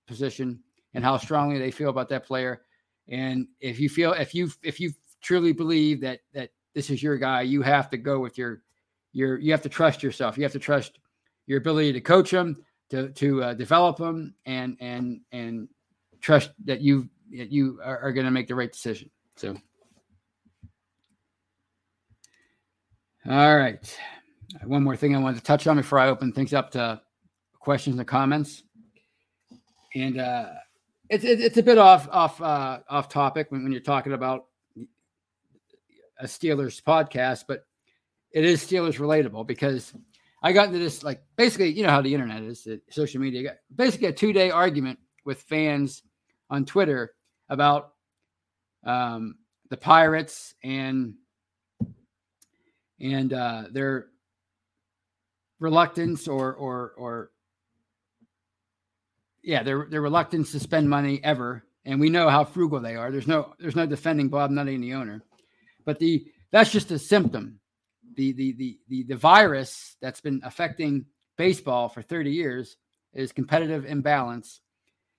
[0.06, 0.60] position,
[0.94, 2.62] and how strongly they feel about that player.
[3.08, 7.16] And if you feel if you if you truly believe that that this is your
[7.16, 8.62] guy, you have to go with your
[9.12, 10.36] your you have to trust yourself.
[10.36, 10.98] You have to trust
[11.46, 15.68] your ability to coach them, to to uh, develop them, and and and
[16.20, 19.10] trust that you that you are, are going to make the right decision.
[19.36, 19.56] So,
[23.28, 23.98] all right.
[24.64, 27.00] One more thing I wanted to touch on before I open things up to
[27.60, 28.62] questions and comments.
[29.94, 30.46] and uh,
[31.08, 34.46] it's it, it's a bit off off uh, off topic when, when you're talking about
[36.18, 37.64] a Steelers podcast, but
[38.32, 39.92] it is Steelers relatable because
[40.42, 43.42] I got into this like basically, you know how the internet is, social media.
[43.42, 46.02] Got basically a two day argument with fans
[46.48, 47.14] on Twitter
[47.48, 47.92] about
[48.84, 49.36] um,
[49.68, 51.14] the Pirates and
[53.00, 54.06] and uh, their
[55.60, 57.30] reluctance or or or
[59.42, 61.64] yeah, their their reluctance to spend money ever.
[61.86, 63.10] And we know how frugal they are.
[63.10, 65.22] There's no there's no defending Bob Nutting, the owner.
[65.84, 67.60] But the that's just a symptom.
[68.16, 71.06] The the the the the virus that's been affecting
[71.38, 72.76] baseball for 30 years
[73.14, 74.60] is competitive imbalance.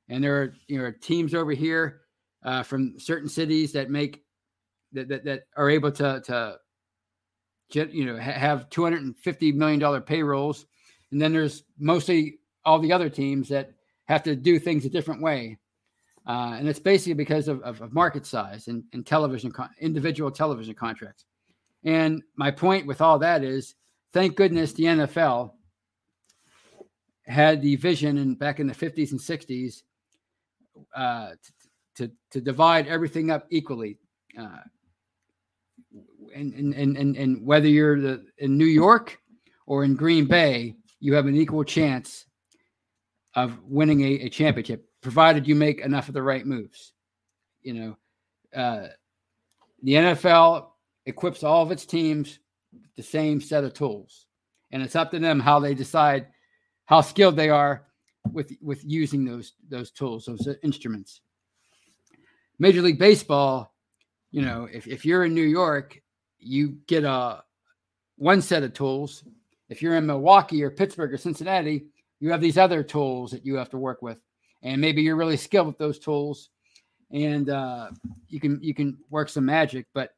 [0.09, 2.01] And there are you know teams over here
[2.43, 4.23] uh, from certain cities that make
[4.93, 6.57] that, that that are able to to
[7.75, 10.65] you know have 250 million dollar payrolls.
[11.11, 13.73] And then there's mostly all the other teams that
[14.05, 15.57] have to do things a different way.
[16.27, 20.29] Uh, and it's basically because of, of, of market size and, and television con- individual
[20.29, 21.25] television contracts.
[21.83, 23.75] And my point with all that is
[24.13, 25.53] thank goodness the nfl
[27.25, 29.81] had the vision and back in the 50s and 60s
[30.95, 31.53] uh, to,
[32.07, 33.97] to, to divide everything up equally.
[34.37, 34.57] Uh,
[36.35, 39.19] and, and, and, and whether you're the, in New York
[39.65, 42.25] or in Green Bay, you have an equal chance
[43.35, 46.93] of winning a, a championship, provided you make enough of the right moves.
[47.61, 47.97] You know,
[48.55, 48.87] uh,
[49.83, 50.67] the NFL
[51.05, 52.39] equips all of its teams
[52.73, 54.25] with the same set of tools,
[54.71, 56.27] and it's up to them how they decide
[56.85, 57.87] how skilled they are
[58.31, 61.21] with with using those those tools, those instruments.
[62.59, 63.73] Major League Baseball,
[64.31, 65.99] you know, if, if you're in New York
[66.41, 67.43] you get a
[68.17, 69.23] one set of tools.
[69.69, 71.85] If you're in Milwaukee or Pittsburgh or Cincinnati,
[72.19, 74.17] you have these other tools that you have to work with,
[74.61, 76.49] and maybe you're really skilled with those tools,
[77.11, 77.89] and uh,
[78.27, 79.87] you can you can work some magic.
[79.93, 80.11] But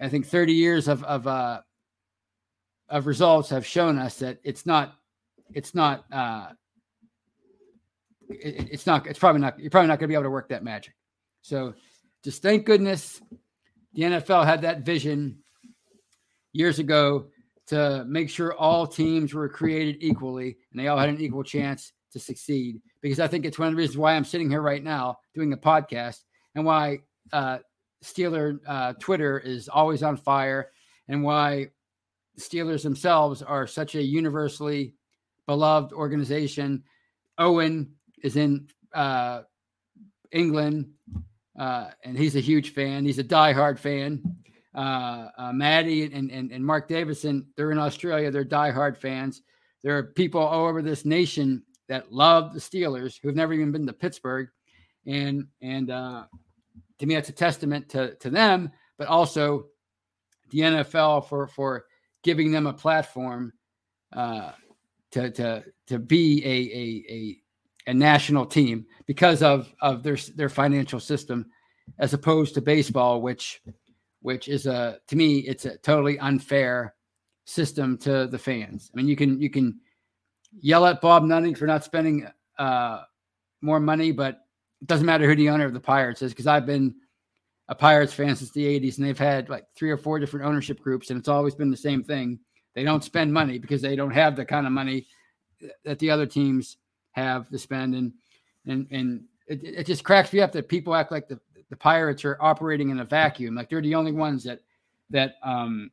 [0.00, 1.60] I think 30 years of of uh,
[2.88, 4.94] of results have shown us that it's not
[5.54, 6.48] it's not uh,
[8.28, 10.48] it, it's not it's probably not you're probably not going to be able to work
[10.48, 10.94] that magic.
[11.42, 11.74] So
[12.22, 13.20] just thank goodness
[13.92, 15.38] the NFL had that vision
[16.52, 17.26] years ago
[17.68, 21.92] to make sure all teams were created equally and they all had an equal chance
[22.12, 22.80] to succeed.
[23.00, 25.52] Because I think it's one of the reasons why I'm sitting here right now doing
[25.52, 26.18] a podcast
[26.54, 27.00] and why
[27.32, 27.58] uh,
[28.04, 30.70] Steeler uh, Twitter is always on fire
[31.08, 31.68] and why
[32.38, 34.94] Steelers themselves are such a universally
[35.46, 36.82] beloved organization.
[37.38, 39.42] Owen is in uh,
[40.32, 40.90] England
[41.58, 43.04] uh, and he's a huge fan.
[43.04, 44.22] He's a diehard fan.
[44.74, 48.30] Uh, uh, Maddie and, and, and Mark Davison, they're in Australia.
[48.30, 49.42] They're diehard fans.
[49.82, 53.86] There are people all over this nation that love the Steelers who've never even been
[53.86, 54.48] to Pittsburgh,
[55.06, 56.24] and and uh,
[56.98, 59.66] to me, that's a testament to to them, but also
[60.50, 61.86] the NFL for for
[62.22, 63.52] giving them a platform
[64.12, 64.52] uh,
[65.12, 67.39] to to to be a a,
[67.86, 71.46] a national team because of of their their financial system,
[71.98, 73.62] as opposed to baseball, which
[74.22, 76.94] which is a to me it's a totally unfair
[77.44, 78.90] system to the fans.
[78.92, 79.80] I mean, you can you can
[80.60, 82.26] yell at Bob Nutting for not spending
[82.58, 83.02] uh,
[83.60, 84.40] more money, but
[84.80, 86.94] it doesn't matter who the owner of the Pirates is because I've been
[87.68, 90.80] a Pirates fan since the 80s and they've had like three or four different ownership
[90.80, 92.40] groups and it's always been the same thing.
[92.74, 95.06] They don't spend money because they don't have the kind of money
[95.84, 96.78] that the other teams
[97.12, 98.12] have to spend and
[98.66, 102.24] and and it, it just cracks me up that people act like the, the pirates
[102.24, 104.60] are operating in a vacuum like they're the only ones that
[105.10, 105.90] that um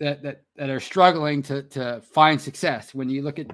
[0.00, 3.50] that that that are struggling to to find success when you look at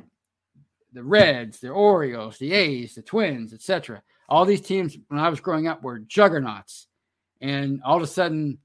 [0.92, 4.02] the Reds, the Orioles, the A's, the Twins, etc.
[4.28, 6.86] All these teams when I was growing up were juggernauts,
[7.40, 8.58] and all of a sudden,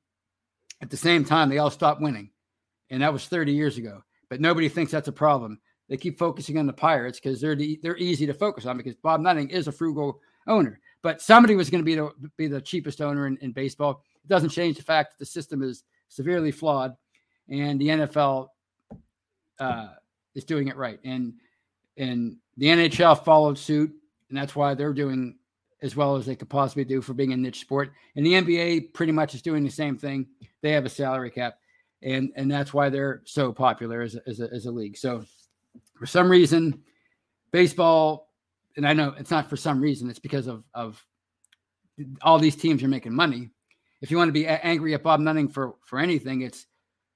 [0.82, 2.30] at the same time, they all stopped winning,
[2.90, 4.04] and that was 30 years ago.
[4.30, 5.60] But nobody thinks that's a problem.
[5.90, 8.96] They keep focusing on the Pirates because they're the, they're easy to focus on because
[8.96, 10.80] Bob Nutting is a frugal owner.
[11.02, 14.04] But somebody was going to be the be the cheapest owner in, in baseball.
[14.24, 16.96] It doesn't change the fact that the system is severely flawed,
[17.48, 18.50] and the NFL
[19.60, 19.90] uh,
[20.36, 21.00] is doing it right.
[21.04, 21.34] And
[21.98, 23.94] and the NHL followed suit,
[24.30, 25.36] and that's why they're doing
[25.82, 27.94] as well as they could possibly do for being a niche sport.
[28.16, 30.28] And the NBA pretty much is doing the same thing.
[30.62, 31.58] They have a salary cap,
[32.04, 34.98] and and that's why they're so popular as a, as a, as a league.
[34.98, 35.24] So
[36.00, 36.82] for some reason,
[37.52, 38.30] baseball,
[38.78, 41.06] and I know it's not for some reason, it's because of, of
[42.22, 43.50] all these teams are making money.
[44.02, 46.66] If you want to be angry at Bob Nutting for, for anything, it's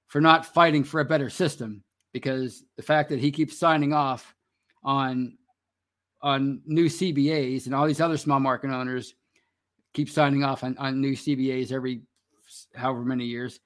[0.06, 4.34] for not fighting for a better system because the fact that he keeps signing off
[4.84, 5.38] on
[6.20, 9.14] on new CBAs, and all these other small market owners
[9.92, 12.02] keep signing off on, on new CBAs every
[12.74, 13.60] however many years.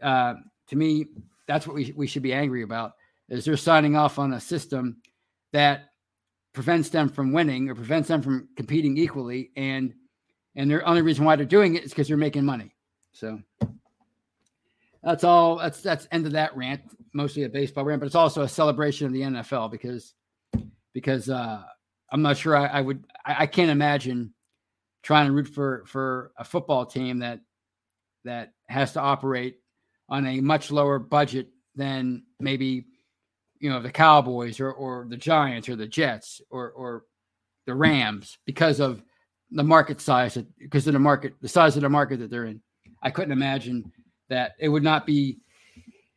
[0.00, 0.34] Uh,
[0.68, 1.06] to me,
[1.48, 2.92] that's what we, we should be angry about
[3.28, 4.98] is they're signing off on a system
[5.52, 5.90] that
[6.52, 9.50] prevents them from winning or prevents them from competing equally.
[9.56, 9.94] And
[10.54, 12.74] and the only reason why they're doing it is because they're making money.
[13.12, 13.40] So
[15.02, 15.56] that's all.
[15.56, 16.80] That's that's end of that rant.
[17.12, 20.14] Mostly a baseball rant, but it's also a celebration of the NFL because
[20.92, 21.62] because uh,
[22.10, 23.04] I'm not sure I, I would.
[23.24, 24.32] I, I, can't imagine
[25.02, 27.40] trying to root for for a football team that
[28.24, 29.58] that has to operate
[30.08, 32.86] on a much lower budget than maybe
[33.60, 37.04] you know the Cowboys or or the Giants or the Jets or or
[37.66, 39.02] the Rams because of
[39.50, 42.46] the market size that, because of the market the size of the market that they're
[42.46, 42.60] in.
[43.02, 43.92] I couldn't imagine
[44.28, 45.38] that it would not be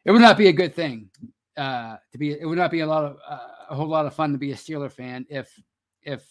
[0.05, 1.09] it would not be a good thing
[1.57, 4.13] uh, to be it would not be a lot of uh, a whole lot of
[4.13, 5.51] fun to be a Steeler fan if
[6.01, 6.23] if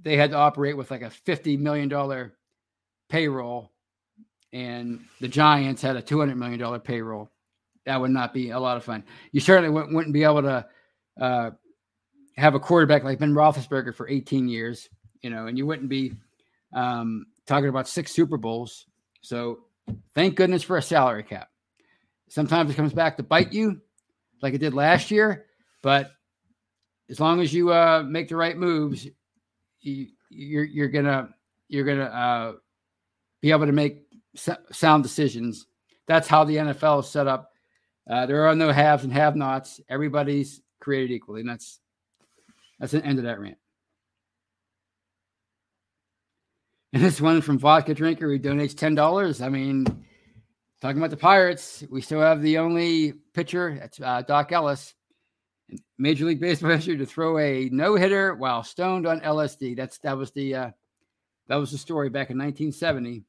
[0.00, 2.34] they had to operate with like a 50 million dollar
[3.08, 3.72] payroll
[4.52, 7.30] and the Giants had a 200 million dollar payroll
[7.86, 9.04] that would not be a lot of fun.
[9.32, 10.66] You certainly wouldn't, wouldn't be able to
[11.20, 11.50] uh,
[12.36, 14.88] have a quarterback like Ben Roethlisberger for 18 years,
[15.22, 16.12] you know, and you wouldn't be
[16.74, 18.86] um, talking about six Super Bowls.
[19.20, 19.60] So
[20.14, 21.48] thank goodness for a salary cap.
[22.28, 23.80] Sometimes it comes back to bite you,
[24.42, 25.46] like it did last year,
[25.82, 26.10] but
[27.10, 29.06] as long as you uh, make the right moves,
[29.80, 31.28] you, you're you're gonna
[31.68, 32.52] you're gonna uh,
[33.42, 34.06] be able to make
[34.72, 35.66] sound decisions.
[36.06, 37.53] That's how the NFL is set up
[38.08, 39.80] uh, there are no haves and have-nots.
[39.88, 41.80] Everybody's created equally, and that's
[42.78, 43.58] that's the end of that rant.
[46.92, 49.40] And this one from Vodka Drinker who donates ten dollars.
[49.40, 49.84] I mean,
[50.80, 54.94] talking about the Pirates, we still have the only pitcher, that's uh, Dock Ellis,
[55.98, 59.76] Major League Baseball history to throw a no hitter while stoned on LSD.
[59.76, 60.70] That's that was the uh,
[61.48, 63.24] that was the story back in 1970.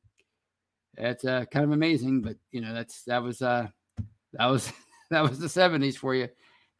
[0.98, 3.68] That's uh, kind of amazing, but you know that's that was uh,
[4.38, 4.72] that was
[5.10, 6.30] that was the 70s for you.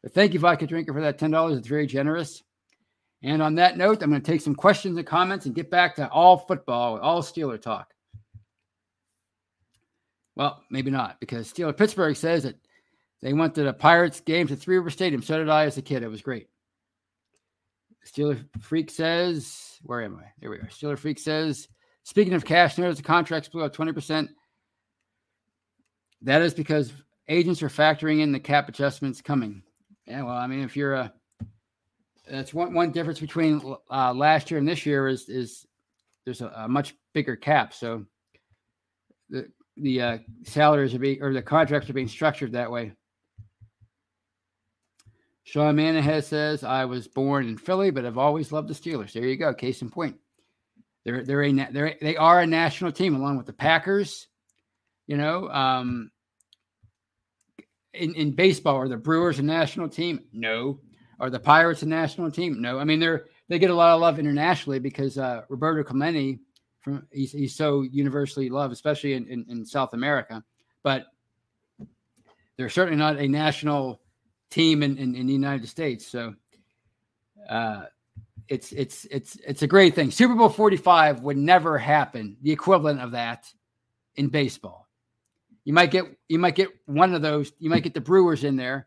[0.02, 1.58] But thank you, Vodka Drinker, for that $10.
[1.58, 2.42] It's very generous.
[3.22, 5.96] And on that note, I'm going to take some questions and comments and get back
[5.96, 7.92] to all football, all Steeler talk.
[10.36, 12.56] Well, maybe not, because Steeler Pittsburgh says that
[13.22, 15.22] they went to the Pirates games at Three River Stadium.
[15.22, 16.02] So did I as a kid.
[16.02, 16.48] It was great.
[18.06, 20.30] Steeler Freak says, where am I?
[20.38, 20.68] There we are.
[20.70, 21.68] Steeler Freak says,
[22.04, 24.28] speaking of cash, notice the contracts blew up 20%.
[26.22, 26.92] That is because
[27.28, 29.62] agents are factoring in the cap adjustments coming.
[30.06, 31.12] Yeah, well, I mean, if you're a
[32.28, 33.60] that's one one difference between
[33.90, 35.66] uh, last year and this year is is
[36.24, 37.72] there's a, a much bigger cap.
[37.72, 38.04] So
[39.30, 42.92] the the uh, salaries are being or the contracts are being structured that way.
[45.44, 49.24] Sean Manahan says, "I was born in Philly, but I've always loved the Steelers." There
[49.24, 50.16] you go, case in point.
[51.04, 54.26] They're they're a they're they are a national team along with the Packers.
[55.06, 56.10] You know, um,
[57.96, 60.20] in, in baseball, are the Brewers a national team?
[60.32, 60.80] No.
[61.18, 62.60] Are the Pirates a national team?
[62.60, 62.78] No.
[62.78, 66.40] I mean, they're they get a lot of love internationally because uh, Roberto Clemente
[66.80, 70.42] from he's, he's so universally loved, especially in, in, in South America.
[70.82, 71.06] But
[72.56, 74.00] they're certainly not a national
[74.50, 76.06] team in, in, in the United States.
[76.06, 76.34] So
[77.48, 77.84] uh,
[78.48, 80.10] it's it's it's it's a great thing.
[80.10, 83.46] Super Bowl 45 would never happen, the equivalent of that
[84.14, 84.85] in baseball.
[85.66, 87.52] You might get you might get one of those.
[87.58, 88.86] You might get the Brewers in there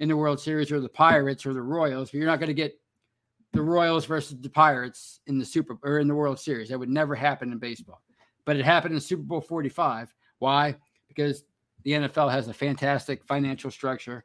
[0.00, 2.10] in the World Series, or the Pirates, or the Royals.
[2.10, 2.76] But you're not going to get
[3.52, 6.70] the Royals versus the Pirates in the Super or in the World Series.
[6.70, 8.02] That would never happen in baseball.
[8.44, 10.12] But it happened in Super Bowl 45.
[10.40, 10.74] Why?
[11.06, 11.44] Because
[11.84, 14.24] the NFL has a fantastic financial structure,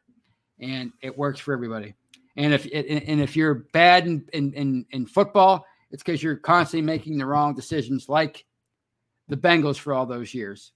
[0.60, 1.94] and it works for everybody.
[2.38, 6.88] And if and if you're bad in in in, in football, it's because you're constantly
[6.88, 8.46] making the wrong decisions, like
[9.28, 10.72] the Bengals for all those years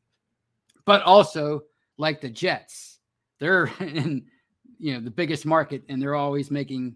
[0.87, 1.63] but also
[1.97, 2.97] like the Jets,
[3.39, 4.25] they're in
[4.79, 6.95] you know the biggest market, and they're always making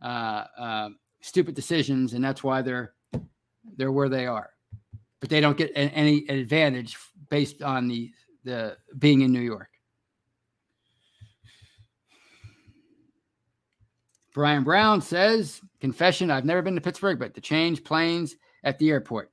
[0.00, 0.88] uh, uh,
[1.20, 2.92] stupid decisions, and that's why they're
[3.76, 4.50] they're where they are.
[5.18, 6.96] But they don't get any advantage
[7.28, 8.12] based on the
[8.44, 9.68] the being in New York.
[14.34, 18.90] Brian Brown says, confession, I've never been to Pittsburgh, but to change planes at the
[18.90, 19.30] airport.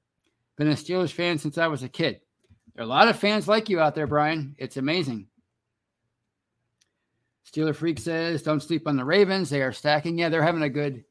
[0.58, 2.20] Been a Steelers fan since I was a kid.
[2.80, 4.56] There are a lot of fans like you out there, Brian.
[4.58, 5.28] It's amazing.
[7.46, 9.50] Steeler Freak says, "Don't sleep on the Ravens.
[9.50, 10.18] They are stacking.
[10.18, 11.04] Yeah, they're having a good,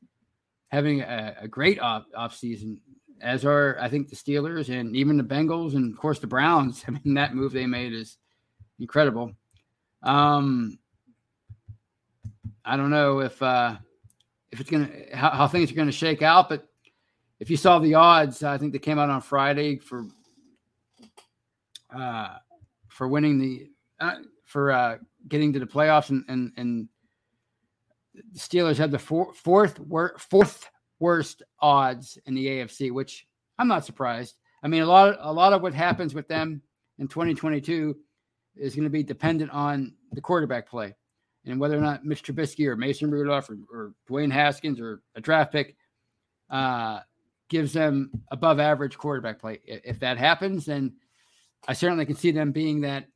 [0.68, 2.80] having a, a great off, off season.
[3.20, 6.84] As are I think the Steelers and even the Bengals and of course the Browns.
[6.88, 8.16] I mean that move they made is
[8.80, 9.32] incredible.
[10.02, 10.78] Um,
[12.64, 13.76] I don't know if uh,
[14.50, 16.48] if it's gonna how, how things are gonna shake out.
[16.48, 16.66] But
[17.38, 20.06] if you saw the odds, I think they came out on Friday for
[21.94, 22.36] uh,
[22.88, 23.68] for winning the
[24.00, 26.88] uh, for uh, getting to the playoffs, and and, and
[28.14, 30.68] the Steelers had the four, fourth wor- fourth
[30.98, 33.26] worst odds in the AFC, which
[33.58, 34.36] I'm not surprised.
[34.62, 36.62] I mean, a lot a lot of what happens with them
[36.98, 37.96] in 2022
[38.56, 40.94] is going to be dependent on the quarterback play
[41.46, 45.20] and whether or not Mitch Trubisky or Mason Rudolph or, or Dwayne Haskins or a
[45.20, 45.76] draft pick
[46.50, 47.00] uh,
[47.48, 49.60] gives them above average quarterback play.
[49.64, 50.94] If that happens, then
[51.66, 53.06] I certainly can see them being that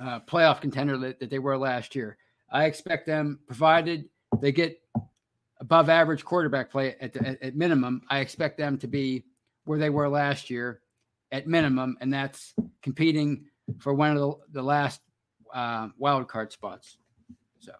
[0.00, 2.16] uh, playoff contender that, that they were last year.
[2.50, 4.08] I expect them, provided
[4.40, 4.80] they get
[5.60, 9.24] above average quarterback play at, the, at, at minimum, I expect them to be
[9.64, 10.80] where they were last year
[11.32, 13.46] at minimum, and that's competing
[13.78, 15.00] for one of the, the last
[15.52, 16.96] uh, wild card spots.
[17.58, 17.72] So,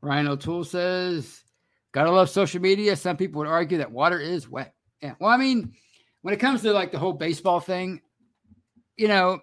[0.00, 1.42] Ryan O'Toole says,
[1.92, 4.74] "Gotta love social media." Some people would argue that water is wet.
[5.00, 5.72] Yeah, well, I mean,
[6.24, 8.00] when it comes to like the whole baseball thing,
[8.96, 9.40] you know,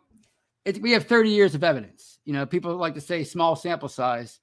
[0.65, 2.17] it, we have 30 years of evidence.
[2.25, 4.39] You know, people like to say small sample size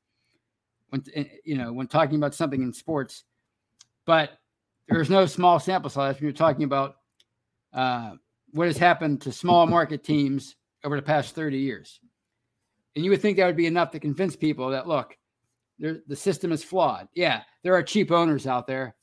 [0.90, 3.24] when eh, you know when talking about something in sports,
[4.06, 4.38] but
[4.88, 6.98] there's no small sample size when you're talking about
[7.72, 8.12] uh,
[8.52, 11.98] what has happened to small market teams over the past 30 years.
[12.94, 15.18] And you would think that would be enough to convince people that look,
[15.80, 17.08] the system is flawed.
[17.14, 18.94] Yeah, there are cheap owners out there,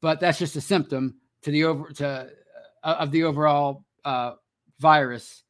[0.00, 2.30] but that's just a symptom to the over to
[2.82, 4.32] uh, of the overall uh,
[4.80, 5.42] virus.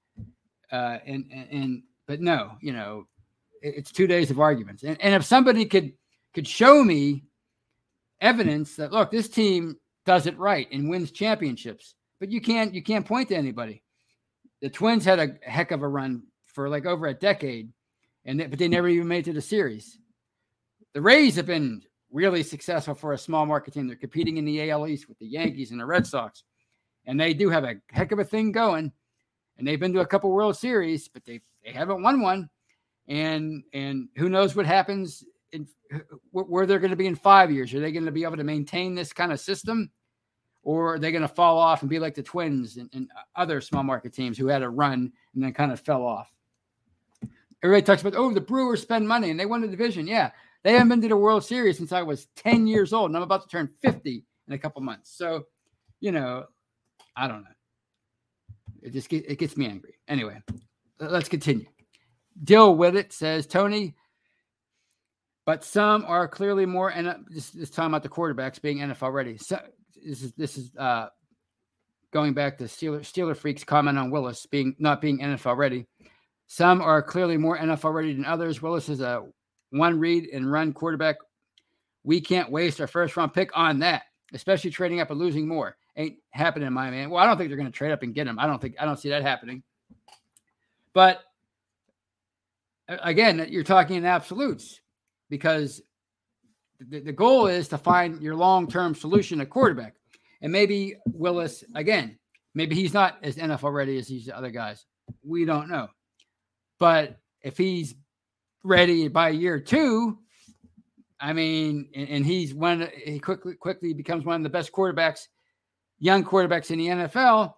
[0.70, 3.06] Uh, and, and but no, you know,
[3.62, 4.82] it, it's two days of arguments.
[4.82, 5.92] And and if somebody could
[6.34, 7.24] could show me
[8.20, 12.82] evidence that look, this team does it right and wins championships, but you can't you
[12.82, 13.82] can't point to anybody.
[14.60, 17.70] The Twins had a heck of a run for like over a decade,
[18.24, 19.98] and they, but they never even made it to the series.
[20.94, 21.82] The Rays have been
[22.14, 23.86] really successful for a small market team.
[23.86, 26.44] They're competing in the AL East with the Yankees and the Red Sox,
[27.04, 28.92] and they do have a heck of a thing going.
[29.58, 32.48] And they've been to a couple World Series, but they they haven't won one.
[33.08, 35.68] And and who knows what happens in
[36.30, 37.74] where they're going to be in five years?
[37.74, 39.90] Are they going to be able to maintain this kind of system?
[40.62, 43.60] Or are they going to fall off and be like the Twins and, and other
[43.60, 46.32] small market teams who had a run and then kind of fell off?
[47.62, 50.06] Everybody talks about, oh, the Brewers spend money and they won the division.
[50.06, 50.30] Yeah,
[50.64, 53.22] they haven't been to the World Series since I was 10 years old, and I'm
[53.22, 55.16] about to turn 50 in a couple months.
[55.16, 55.44] So,
[56.00, 56.46] you know,
[57.16, 57.50] I don't know.
[58.82, 59.94] It just get, it gets me angry.
[60.08, 60.40] Anyway,
[60.98, 61.66] let's continue.
[62.42, 63.94] Deal with it says Tony,
[65.46, 69.36] but some are clearly more and this, this time about the quarterbacks being NFL ready.
[69.38, 69.60] So
[70.04, 71.08] this is this is uh,
[72.12, 75.86] going back to Steeler Steeler freaks comment on Willis being not being NFL ready.
[76.48, 78.60] Some are clearly more NFL ready than others.
[78.60, 79.24] Willis is a
[79.74, 81.16] one read and run quarterback.
[82.04, 84.02] We can't waste our first round pick on that,
[84.32, 85.76] especially trading up and losing more.
[85.96, 87.10] Ain't happening, in my man.
[87.10, 88.38] Well, I don't think they're going to trade up and get him.
[88.38, 89.62] I don't think I don't see that happening.
[90.92, 91.22] But
[92.88, 94.80] again, you're talking in absolutes
[95.30, 95.82] because
[96.80, 99.94] the, the goal is to find your long term solution at quarterback.
[100.42, 102.18] And maybe Willis, again,
[102.54, 104.84] maybe he's not as NFL ready as these other guys.
[105.24, 105.88] We don't know.
[106.78, 107.94] But if he's
[108.64, 110.18] ready by year two,
[111.20, 115.28] I mean, and, and he's one, he quickly quickly becomes one of the best quarterbacks,
[116.00, 117.54] young quarterbacks in the NFL.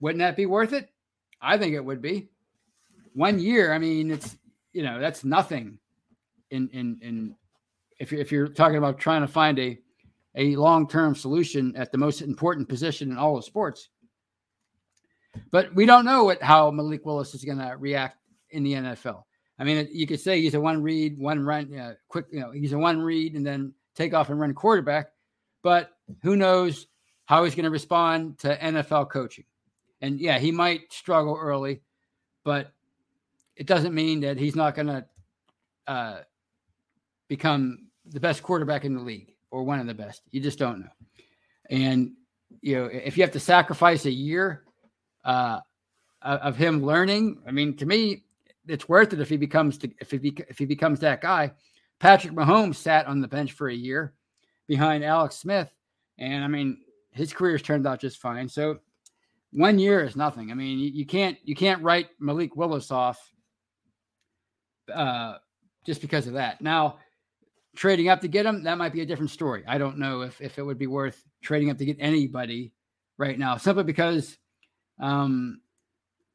[0.00, 0.90] Wouldn't that be worth it?
[1.40, 2.28] I think it would be.
[3.14, 4.36] One year, I mean, it's
[4.72, 5.78] you know that's nothing
[6.50, 7.34] in in in
[7.98, 9.78] if if you're talking about trying to find a
[10.34, 13.88] a long-term solution at the most important position in all of sports.
[15.50, 18.18] But we don't know what how Malik Willis is going to react
[18.50, 19.24] in the NFL.
[19.58, 22.26] I mean, you could say he's a one read, one run, uh, quick.
[22.30, 25.10] You know, he's a one read and then take off and run quarterback.
[25.62, 25.90] But
[26.22, 26.86] who knows
[27.26, 29.44] how he's going to respond to NFL coaching?
[30.00, 31.80] And yeah, he might struggle early,
[32.44, 32.72] but
[33.56, 35.06] it doesn't mean that he's not going to
[35.88, 36.18] uh,
[37.26, 40.22] become the best quarterback in the league or one of the best.
[40.30, 40.92] You just don't know.
[41.68, 42.12] And
[42.60, 44.64] you know, if you have to sacrifice a year
[45.24, 45.60] uh,
[46.22, 48.22] of him learning, I mean, to me,
[48.68, 51.52] it's worth it if he becomes if he if he becomes that guy.
[52.00, 54.14] Patrick Mahomes sat on the bench for a year
[54.68, 55.72] behind Alex Smith,
[56.18, 56.78] and I mean,
[57.10, 58.48] his career's turned out just fine.
[58.48, 58.78] So
[59.52, 60.50] one year is nothing.
[60.50, 63.32] I mean, you, you can't you can't write Malik Willis off
[64.92, 65.34] uh,
[65.84, 66.60] just because of that.
[66.60, 66.98] Now,
[67.76, 69.64] trading up to get him, that might be a different story.
[69.66, 72.72] I don't know if, if it would be worth trading up to get anybody
[73.16, 74.36] right now, simply because
[75.00, 75.60] um,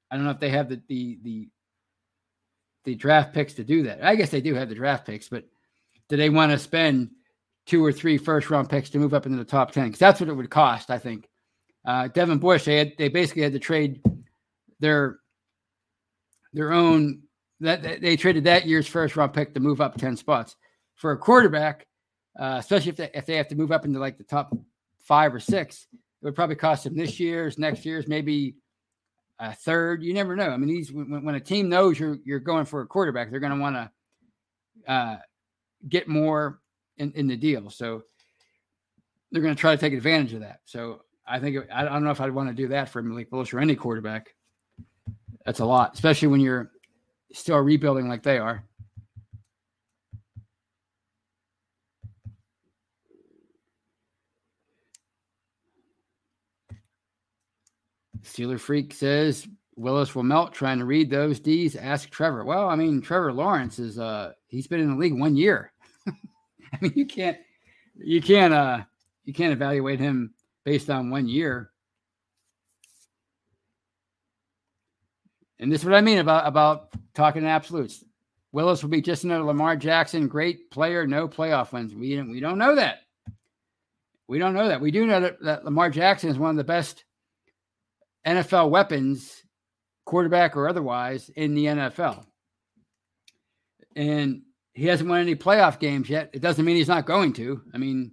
[0.09, 1.49] I don't know if they have the, the, the
[2.84, 4.03] the draft picks to do that.
[4.03, 5.45] I guess they do have the draft picks, but
[6.09, 7.11] do they want to spend
[7.65, 9.86] two or three first round picks to move up into the top 10?
[9.86, 11.29] Because that's what it would cost, I think.
[11.86, 14.01] Uh, Devin Bush, they had they basically had to trade
[14.79, 15.19] their
[16.53, 17.23] their own
[17.59, 20.55] that they traded that year's first round pick to move up 10 spots
[20.95, 21.88] for a quarterback,
[22.39, 24.55] uh, especially if they, if they have to move up into like the top
[24.99, 28.55] five or six, it would probably cost them this year's, next year's, maybe
[29.43, 30.03] a third.
[30.03, 30.49] You never know.
[30.49, 33.39] I mean, these when, when a team knows you're you're going for a quarterback, they're
[33.39, 35.17] going to want to uh,
[35.89, 36.61] get more
[36.97, 37.69] in, in the deal.
[37.69, 38.03] So
[39.31, 40.59] they're going to try to take advantage of that.
[40.65, 43.53] So I think I don't know if I'd want to do that for Malik Willis
[43.53, 44.33] or any quarterback.
[45.45, 46.71] That's a lot, especially when you're
[47.33, 48.63] still rebuilding like they are.
[58.24, 61.76] Steeler Freak says Willis will melt trying to read those D's.
[61.76, 62.43] Ask Trevor.
[62.43, 65.71] Well, I mean, Trevor Lawrence is uh he's been in the league one year.
[66.07, 67.38] I mean, you can't
[67.95, 68.82] you can't uh
[69.26, 71.71] you can't evaluate him based on one year.
[75.59, 78.03] And this is what I mean about about talking absolutes.
[78.51, 81.95] Willis will be just another Lamar Jackson, great player, no playoff wins.
[81.95, 82.99] We we don't know that.
[84.28, 84.80] We don't know that.
[84.80, 87.03] We do know that, that Lamar Jackson is one of the best
[88.26, 89.43] NFL weapons,
[90.05, 92.26] quarterback or otherwise, in the NFL.
[93.95, 94.41] And
[94.74, 96.30] he hasn't won any playoff games yet.
[96.34, 97.61] It doesn't mean he's not going to.
[97.74, 98.11] I mean,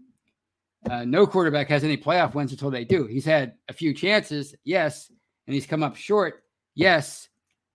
[0.88, 3.06] uh, no quarterback has any playoff wins until they do.
[3.06, 5.10] He's had a few chances, yes,
[5.46, 6.44] and he's come up short,
[6.74, 7.28] yes.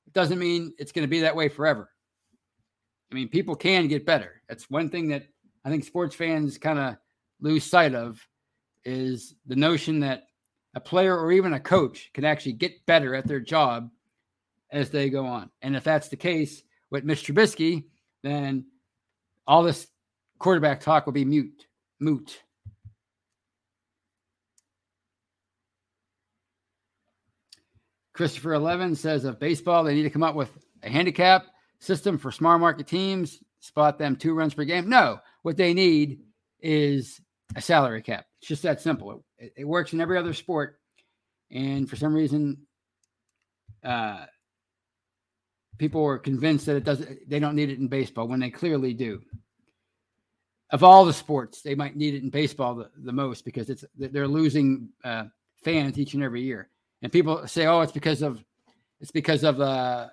[0.08, 1.90] It doesn't mean it's going to be that way forever.
[3.12, 4.42] I mean, people can get better.
[4.48, 5.24] That's one thing that
[5.64, 6.98] I think sports fans kind of
[7.42, 8.26] lose sight of
[8.84, 10.24] is the notion that
[10.76, 13.90] a player or even a coach can actually get better at their job
[14.72, 15.50] as they go on.
[15.62, 17.34] And if that's the case with Mr.
[17.34, 17.86] Trubisky,
[18.24, 18.66] then
[19.48, 19.88] all this
[20.38, 21.66] quarterback talk will be mute,
[22.00, 22.42] moot.
[28.14, 30.50] Christopher Eleven says of baseball, they need to come up with
[30.84, 31.48] a handicap
[31.80, 34.90] system for smart market teams, spot them two runs per game.
[34.90, 36.22] No, what they need
[36.62, 37.20] is
[37.56, 38.26] a salary cap.
[38.46, 39.24] It's just that simple.
[39.40, 40.78] It, it works in every other sport,
[41.50, 42.60] and for some reason,
[43.84, 44.28] uh,
[45.80, 47.28] people are convinced that it doesn't.
[47.28, 49.24] They don't need it in baseball when they clearly do.
[50.70, 53.84] Of all the sports, they might need it in baseball the, the most because it's
[53.98, 55.24] they're losing uh,
[55.64, 56.70] fans each and every year.
[57.02, 58.44] And people say, "Oh, it's because of
[59.02, 60.10] it's because of uh,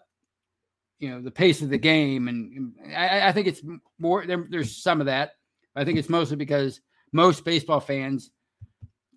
[1.01, 3.61] you know the pace of the game." And, and I, I, think it's
[3.99, 4.25] more.
[4.25, 5.33] There, there's some of that.
[5.77, 6.81] I think it's mostly because
[7.13, 8.31] most baseball fans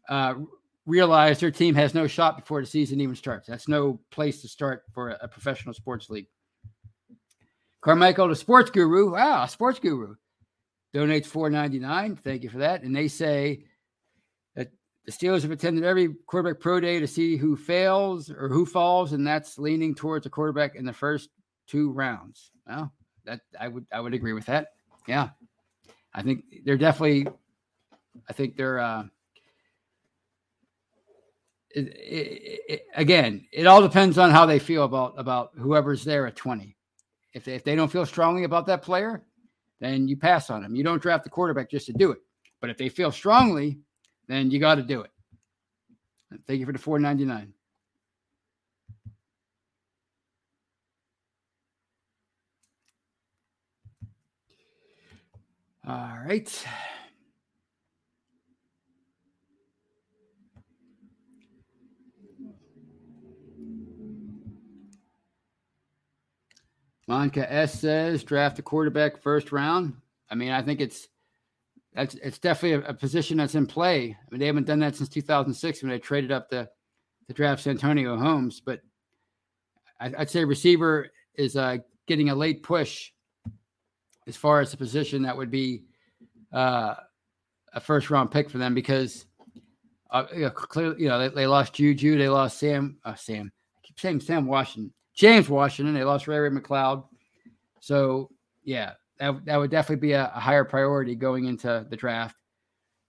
[0.10, 0.36] uh,
[0.86, 3.48] realize their team has no shot before the season even starts.
[3.48, 6.28] That's no place to start for a, a professional sports league.
[7.82, 10.16] Carmichael, the sports guru, wow, sports guru,
[10.94, 12.16] donates four ninety nine.
[12.16, 12.84] Thank you for that.
[12.84, 13.64] And they say
[14.56, 14.72] that
[15.06, 19.14] the Steelers have attended every quarterback pro day to see who fails or who falls,
[19.14, 21.30] and that's leaning towards a quarterback in the first
[21.68, 22.52] two rounds.
[22.68, 22.92] Well,
[23.26, 24.74] that I would I would agree with that.
[25.08, 25.30] Yeah,
[26.14, 27.28] I think they're definitely
[28.30, 29.04] I think they're uh,
[31.72, 33.46] it, it, it, again.
[33.52, 36.76] It all depends on how they feel about about whoever's there at twenty.
[37.34, 39.24] If they, if they don't feel strongly about that player,
[39.80, 40.76] then you pass on them.
[40.76, 42.20] You don't draft the quarterback just to do it.
[42.62, 43.80] But if they feel strongly,
[44.28, 45.12] then you got to do it.
[46.48, 47.54] Thank you for the four ninety nine.
[55.88, 56.66] All right.
[67.08, 69.96] Monica S says draft a quarterback first round.
[70.30, 71.08] I mean, I think it's
[71.94, 74.18] that's it's definitely a, a, position that's in play.
[74.20, 76.70] I mean, they haven't done that since 2006 when they traded up the
[77.28, 78.60] to draft Antonio Holmes.
[78.60, 78.82] But
[80.00, 81.78] I, would say receiver is uh,
[82.08, 83.12] getting a late push
[84.28, 85.84] as far as the position that would be
[86.52, 86.96] uh,
[87.74, 89.26] a first round pick for them because
[90.12, 93.52] uh, you know, clearly, you know, they, they lost Juju, they lost Sam, uh, Sam.
[93.76, 94.94] I keep saying Sam Washington.
[95.16, 95.94] James Washington.
[95.94, 97.06] They lost Ray Ray McCloud.
[97.80, 98.30] So
[98.64, 102.36] yeah, that, that would definitely be a, a higher priority going into the draft.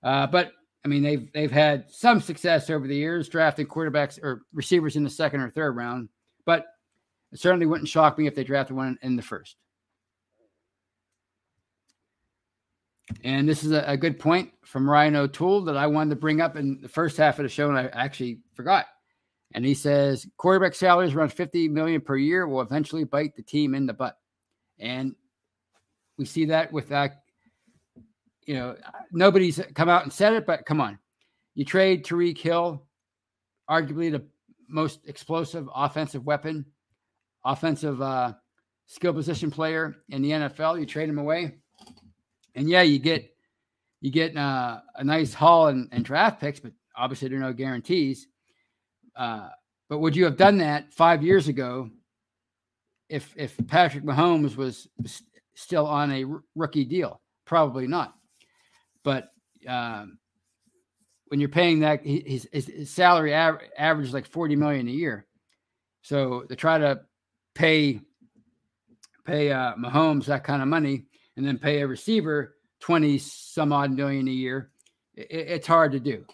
[0.02, 0.52] Uh, but
[0.84, 5.02] I mean, they've they've had some success over the years drafting quarterbacks or receivers in
[5.02, 6.08] the second or third round.
[6.44, 6.66] But
[7.32, 9.56] it certainly wouldn't shock me if they drafted one in the first.
[13.24, 16.40] And this is a, a good point from Ryan O'Toole that I wanted to bring
[16.40, 18.86] up in the first half of the show, and I actually forgot.
[19.54, 23.74] And he says quarterback salaries around 50 million per year will eventually bite the team
[23.74, 24.18] in the butt.
[24.78, 25.14] And
[26.18, 27.22] we see that with that.
[28.46, 28.76] You know,
[29.10, 30.98] nobody's come out and said it, but come on,
[31.54, 32.86] you trade Tyreek Hill,
[33.68, 34.24] arguably the
[34.68, 36.64] most explosive offensive weapon,
[37.44, 38.34] offensive uh,
[38.86, 40.78] skill position player in the NFL.
[40.78, 41.56] You trade him away,
[42.54, 43.28] and yeah, you get
[44.00, 47.52] you get uh, a nice haul and, and, draft picks, but obviously there are no
[47.52, 48.28] guarantees.
[49.16, 49.48] Uh,
[49.88, 51.90] but would you have done that five years ago
[53.08, 54.88] if if Patrick Mahomes was
[55.54, 57.20] still on a r- rookie deal?
[57.44, 58.14] Probably not.
[59.04, 59.30] But
[59.68, 60.18] um,
[61.28, 65.26] when you're paying that, his, his, salary av- average like 40 million a year.
[66.02, 67.00] So to try to
[67.54, 68.00] pay
[69.24, 71.04] pay uh, Mahomes that kind of money
[71.36, 74.70] and then pay a receiver 20 some odd million a year,
[75.14, 76.24] it, it's hard to do.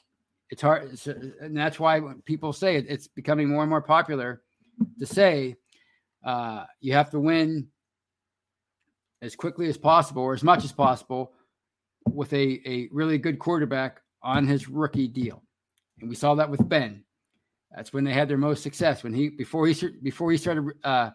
[0.52, 0.90] It's hard.
[0.92, 4.42] It's, and that's why people say it, it's becoming more and more popular
[4.98, 5.56] to say
[6.26, 7.68] uh, you have to win
[9.22, 11.32] as quickly as possible or as much as possible
[12.06, 15.42] with a, a really good quarterback on his rookie deal.
[16.00, 17.02] And we saw that with Ben.
[17.74, 19.02] That's when they had their most success.
[19.02, 21.12] When he before he before he started uh,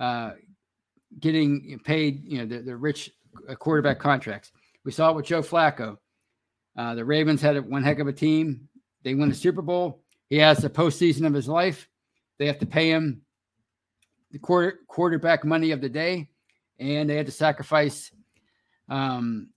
[0.00, 0.30] uh,
[1.20, 3.10] getting paid, you know, the, the rich
[3.58, 4.50] quarterback contracts.
[4.86, 5.98] We saw it with Joe Flacco.
[6.76, 8.68] Uh, the Ravens had one heck of a team.
[9.02, 10.02] They win the Super Bowl.
[10.28, 11.88] He has the postseason of his life.
[12.38, 13.22] They have to pay him
[14.30, 16.28] the quarter, quarterback money of the day,
[16.78, 18.10] and they had to sacrifice
[18.88, 19.48] um,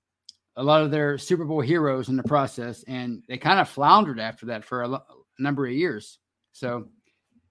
[0.55, 4.19] a lot of their Super Bowl heroes in the process, and they kind of floundered
[4.19, 5.03] after that for a, lo-
[5.37, 6.19] a number of years.
[6.53, 6.87] So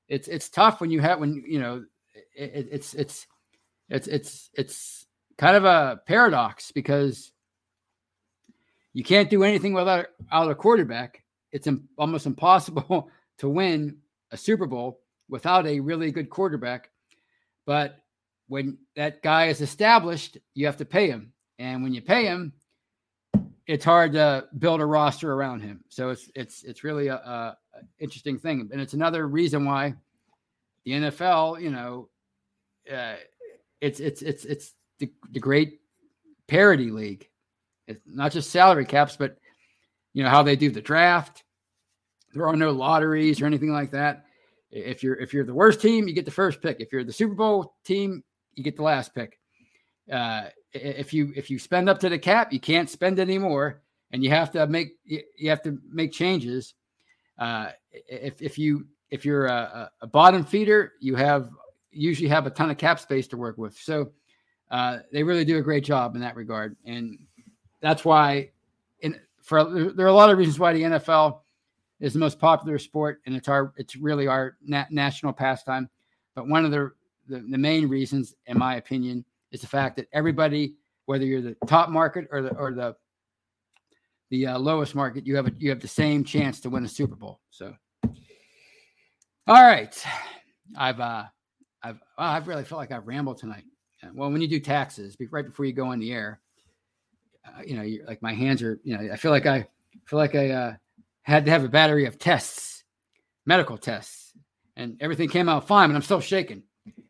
[0.09, 1.85] it's it's tough when you have when you know
[2.35, 3.27] it, it's it's
[3.89, 5.07] it's it's it's
[5.37, 7.33] kind of a paradox because
[8.99, 11.23] you can't do anything without out a quarterback.
[11.53, 13.99] It's Im- almost impossible to win
[14.33, 16.91] a Super Bowl without a really good quarterback.
[17.65, 18.01] But
[18.49, 22.53] when that guy is established, you have to pay him, and when you pay him,
[23.69, 25.85] it's hard to build a roster around him.
[25.91, 27.57] So it's it's it's really a, a,
[28.01, 29.95] interesting thing, and it's another reason why
[30.85, 32.09] the NFL, you know,
[32.93, 33.15] uh,
[33.81, 35.83] it's it's it's it's the, the great
[36.49, 37.29] parity league.
[37.89, 39.39] It's not just salary caps, but
[40.13, 41.43] you know how they do the draft.
[42.35, 44.27] There are no lotteries or anything like that.
[44.71, 46.81] If you're if you're the worst team, you get the first pick.
[46.81, 48.23] If you're the Super Bowl team,
[48.55, 49.39] you get the last pick.
[50.13, 53.83] Uh, if you if you spend up to the cap, you can't spend anymore,
[54.13, 56.75] and you have to make you have to make changes.
[57.39, 61.49] Uh, if if you if you're a, a, bottom feeder, you have
[61.91, 63.75] usually have a ton of cap space to work with.
[63.79, 64.13] So
[64.71, 67.19] uh, they really do a great job in that regard, and
[67.81, 68.51] that's why.
[69.01, 71.41] In for there are a lot of reasons why the NFL
[72.01, 75.89] is the most popular sport, and it's our it's really our na- national pastime.
[76.35, 76.93] But one of the,
[77.29, 80.75] the the main reasons, in my opinion, is the fact that everybody,
[81.07, 82.97] whether you're the top market or the or the
[84.31, 86.89] the uh, lowest market, you have a, you have the same chance to win a
[86.89, 87.41] Super Bowl.
[87.51, 87.75] So,
[89.47, 90.05] all right,
[90.77, 91.25] I've uh,
[91.83, 93.65] I've well, I've really felt like I've rambled tonight.
[94.15, 96.41] Well, when you do taxes, right before you go on the air,
[97.67, 99.67] you know, like my hands are, you know, I feel like I
[100.07, 100.75] feel like I uh,
[101.23, 102.85] had to have a battery of tests,
[103.47, 104.33] medical tests,
[104.77, 106.63] and everything came out fine, but I'm still shaking.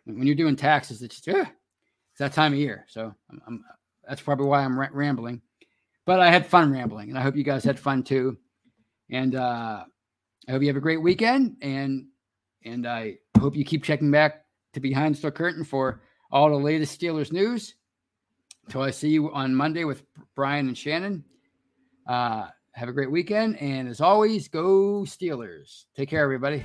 [0.05, 2.87] When you're doing taxes, it's just, it's that time of year.
[2.89, 3.65] So I'm, I'm,
[4.09, 5.43] that's probably why I'm rambling.
[6.07, 8.39] But I had fun rambling, and I hope you guys had fun too.
[9.11, 9.85] And uh,
[10.49, 12.07] I hope you have a great weekend, and
[12.65, 16.99] and I hope you keep checking back to Behind the Curtain for all the latest
[16.99, 17.75] Steelers news.
[18.69, 20.03] Until I see you on Monday with
[20.35, 21.25] Brian and Shannon.
[22.07, 23.57] Uh, have a great weekend.
[23.63, 25.87] And as always, go Steelers.
[25.97, 26.63] Take care, everybody.